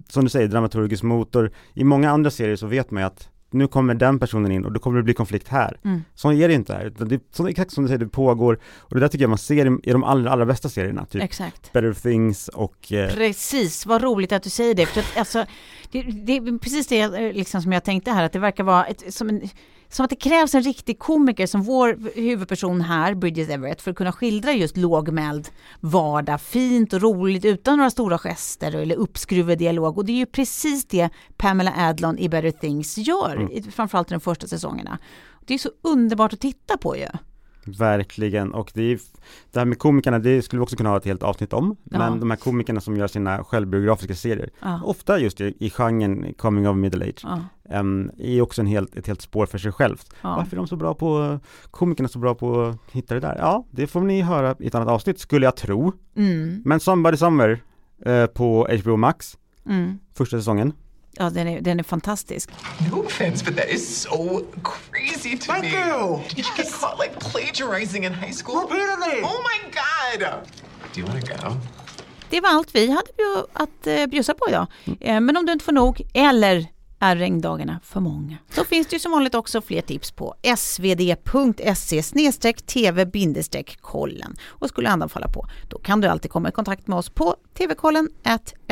som 0.09 0.25
du 0.25 0.31
säger, 0.31 0.49
dramaturgisk 0.49 1.03
motor. 1.03 1.51
I 1.75 1.85
många 1.85 2.11
andra 2.11 2.31
serier 2.31 2.57
så 2.57 2.67
vet 2.67 2.91
man 2.91 3.03
ju 3.03 3.07
att 3.07 3.29
nu 3.55 3.67
kommer 3.67 3.95
den 3.95 4.19
personen 4.19 4.53
in 4.53 4.65
och 4.65 4.73
då 4.73 4.81
kommer 4.81 4.97
det 4.97 5.03
bli 5.03 5.15
konflikt 5.15 5.49
här. 5.49 5.79
Mm. 5.85 6.05
Så 6.15 6.33
är 6.33 6.49
det 6.49 6.55
inte 6.55 6.75
här, 6.75 6.85
utan 6.85 7.09
det 7.09 7.15
är 7.15 7.21
så, 7.33 7.47
exakt 7.47 7.71
som 7.71 7.85
du 7.85 7.89
säger, 7.89 7.99
det 7.99 8.09
pågår 8.09 8.59
och 8.79 8.95
det 8.95 9.01
där 9.01 9.09
tycker 9.09 9.23
jag 9.23 9.29
man 9.29 9.39
ser 9.39 9.67
i, 9.67 9.79
i 9.83 9.93
de 9.93 10.05
allra, 10.05 10.31
allra 10.31 10.47
bästa 10.47 10.69
serierna, 10.69 11.07
typ 11.07 11.23
Exakt. 11.23 11.73
Better 11.73 11.93
Things 11.93 12.49
och 12.49 12.93
eh, 12.93 13.15
Precis, 13.15 13.87
vad 13.87 14.03
roligt 14.03 14.33
att 14.33 14.43
du 14.43 14.51
säger 14.51 14.75
det. 14.75 14.87
För 14.87 15.01
att, 15.01 15.17
alltså, 15.17 15.47
det, 15.91 16.03
det 16.03 16.37
är 16.37 16.59
precis 16.59 16.87
det 16.87 17.01
eh, 17.01 17.33
liksom, 17.33 17.63
som 17.63 17.73
jag 17.73 17.85
tänkte 17.85 18.11
här, 18.11 18.25
att 18.25 18.33
det 18.33 18.39
verkar 18.39 18.65
vara 18.65 18.85
ett, 18.85 19.15
som, 19.15 19.29
en, 19.29 19.49
som 19.97 20.05
att 20.05 20.11
det 20.11 20.17
krävs 20.17 20.55
en 20.55 20.63
riktig 20.63 20.99
komiker 20.99 21.47
som 21.47 21.63
vår 21.63 21.99
huvudperson 22.15 22.81
här, 22.81 23.15
Bridget 23.15 23.51
Everett, 23.51 23.83
för 23.83 23.91
att 23.91 23.97
kunna 23.97 24.13
skildra 24.13 24.53
just 24.53 24.77
lågmäld 24.77 25.49
vardag, 25.81 26.41
fint 26.41 26.93
och 26.93 27.03
roligt 27.03 27.45
utan 27.45 27.77
några 27.77 27.91
stora 27.91 28.19
gester 28.19 28.77
eller 28.77 28.97
uppskruvad 28.97 29.59
dialog. 29.59 29.99
Och 29.99 30.05
det 30.05 30.13
är 30.13 30.17
ju 30.17 30.27
precis 30.27 30.85
det 30.87 31.11
Pamela 31.37 31.73
Adlon 31.77 32.19
i 32.19 32.29
Better 32.29 32.51
Things 32.51 32.99
gör, 32.99 33.37
Mm. 33.37 33.63
framförallt 33.73 34.11
i 34.11 34.15
de 34.15 34.21
första 34.21 34.47
säsongerna. 34.47 34.99
Det 35.47 35.55
är 35.55 35.59
så 35.59 35.71
underbart 35.83 36.33
att 36.33 36.41
titta 36.41 36.77
på 36.77 36.97
ju. 36.97 37.09
Verkligen, 37.67 38.55
och 38.55 38.71
det, 38.75 38.83
är, 38.93 38.99
det 39.53 39.59
här 39.59 39.67
med 39.67 39.79
komikerna, 39.79 40.19
det 40.19 40.43
skulle 40.43 40.61
vi 40.61 40.65
också 40.65 40.77
kunna 40.77 40.89
ha 40.91 40.97
ett 40.97 41.05
helt 41.05 41.23
avsnitt 41.23 41.53
om. 41.53 41.77
Ja. 41.85 41.99
Men 41.99 42.21
de 42.21 42.31
här 42.31 42.37
komikerna 42.39 42.81
som 42.81 42.97
gör 42.97 43.07
sina 43.07 43.45
självbiografiska 43.45 44.15
serier, 44.15 44.51
Ja. 44.61 44.81
ofta 44.85 45.19
just 45.19 45.41
i, 45.41 45.55
i 45.61 45.71
genren 45.71 46.35
coming 46.39 46.69
of 46.69 46.77
middle 46.77 47.05
age, 47.05 47.21
Ja. 47.23 47.41
em, 47.71 48.11
är 48.19 48.41
också 48.41 48.61
en 48.61 48.67
helt, 48.67 48.97
ett 48.97 49.07
helt 49.07 49.23
spår 49.23 49.47
för 49.47 49.59
sig 49.59 49.73
självt. 49.73 50.13
Varför 50.23 50.53
är 50.53 50.57
de 50.57 50.67
så 50.67 50.77
bra 50.77 50.95
på, 50.95 51.41
komikerna 51.71 52.09
så 52.09 52.19
bra 52.19 52.35
på 52.35 52.63
att 52.63 52.77
hitta 52.93 53.15
det 53.15 53.21
där? 53.21 53.37
Ja, 53.39 53.65
det 53.71 53.87
får 53.87 54.01
ni 54.01 54.23
höra 54.23 54.57
i 54.61 54.67
ett 54.67 54.75
annat 54.75 54.89
avsnitt, 54.89 55.19
skulle 55.21 55.47
jag 55.47 55.57
tro. 55.57 55.93
Mm. 56.17 56.63
Men 56.65 56.81
Somebody 56.81 57.17
Somewhere 57.17 57.59
eh, 58.07 58.27
på 58.27 58.69
HBO 58.83 58.97
Max, 58.97 59.39
Mm. 59.67 59.99
första 60.15 60.37
säsongen. 60.37 60.73
Ja, 61.17 61.31
den 61.31 61.49
är, 61.49 61.61
den 61.61 61.79
är 61.79 61.83
fantastisk. 61.83 62.51
No 62.93 63.07
offense, 63.07 63.45
but 63.45 63.57
that 63.57 63.69
is 63.69 64.03
so 64.03 64.43
crazy 64.65 65.39
to 65.39 65.53
me. 65.53 65.61
Did 66.29 66.39
you 66.47 66.57
get 66.57 66.73
caught 66.81 66.99
like 67.01 67.21
plagiarizing 67.21 68.05
in 68.05 68.15
high 68.15 68.33
school? 68.33 68.61
Repeatedly. 68.61 69.23
Oh 69.23 69.39
my 69.43 69.71
god. 69.71 70.29
Do 70.95 71.01
you 71.01 71.07
want 71.09 71.27
to 71.27 71.33
go? 71.49 71.57
Det 72.31 72.41
var 72.41 72.49
allt 72.51 72.75
vi 72.75 72.91
hade 72.91 73.47
att 73.53 73.87
eh, 73.87 74.07
bjussa 74.07 74.35
på 74.35 74.49
idag. 74.49 74.67
Eh, 75.01 75.21
men 75.21 75.37
om 75.37 75.47
du 75.47 75.53
inte 75.53 75.65
får 75.65 75.73
nog, 75.73 76.03
eller 76.15 76.67
är 77.05 77.17
regndagarna 77.17 77.81
för 77.83 78.01
många, 78.01 78.37
så 78.51 78.65
finns 78.65 78.87
det 78.87 78.97
ju 78.97 79.01
som 79.01 79.13
vanligt 79.13 79.35
också 79.35 79.61
fler 79.61 79.81
tips 79.81 80.11
på 80.11 80.35
svd.se 80.57 82.03
tv-kollen. 82.67 84.37
Och 84.47 84.69
skulle 84.69 84.89
andan 84.89 85.09
falla 85.09 85.29
på, 85.29 85.47
då 85.69 85.79
kan 85.79 86.01
du 86.01 86.09
alltid 86.09 86.31
komma 86.31 86.49
i 86.49 86.53
kontakt 86.53 86.87
med 86.87 86.99
oss 86.99 87.11
på 87.11 87.37
tvkollen 87.59 88.09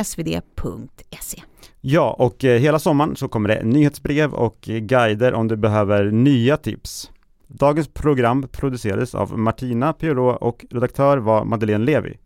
svd.se. 0.04 1.42
Ja, 1.80 2.16
och 2.18 2.44
eh, 2.44 2.60
hela 2.60 2.78
sommaren 2.78 3.16
så 3.16 3.28
kommer 3.28 3.48
det 3.48 3.64
nyhetsbrev 3.64 4.34
och 4.34 4.58
guider 4.60 5.32
om 5.34 5.48
du 5.48 5.56
behöver 5.56 6.04
nya 6.04 6.56
tips. 6.56 7.10
Dagens 7.46 7.88
program 7.88 8.48
producerades 8.52 9.14
av 9.14 9.38
Martina 9.38 9.92
Piorot 9.92 10.38
och 10.40 10.64
redaktör 10.70 11.18
var 11.18 11.44
Madeleine 11.44 11.84
Levi. 11.84 12.18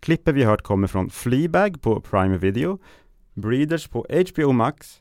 Klippet 0.00 0.34
vi 0.34 0.44
hört 0.44 0.62
kommer 0.62 0.86
från 0.86 1.10
Fleabag 1.10 1.80
på 1.80 2.00
Prime 2.00 2.38
Video, 2.38 2.78
Breeders 3.34 3.88
på 3.88 4.06
HBO 4.10 4.52
Max, 4.52 5.00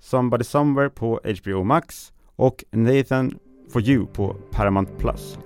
Somebody 0.00 0.44
Somewhere 0.44 0.90
på 0.90 1.20
HBO 1.42 1.64
Max 1.64 2.12
och 2.36 2.64
Nathan 2.70 3.38
for 3.72 3.82
You 3.82 4.06
på 4.06 4.36
Paramount 4.50 4.92
Plus. 4.98 5.38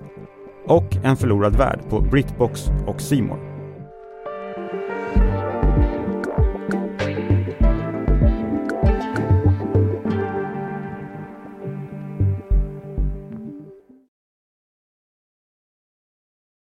Och 0.67 0.95
En 1.03 1.17
förlorad 1.17 1.55
värld 1.55 1.79
på 1.89 2.01
Britbox 2.01 2.61
och 2.87 3.01
C 3.01 3.21
More. 3.21 3.54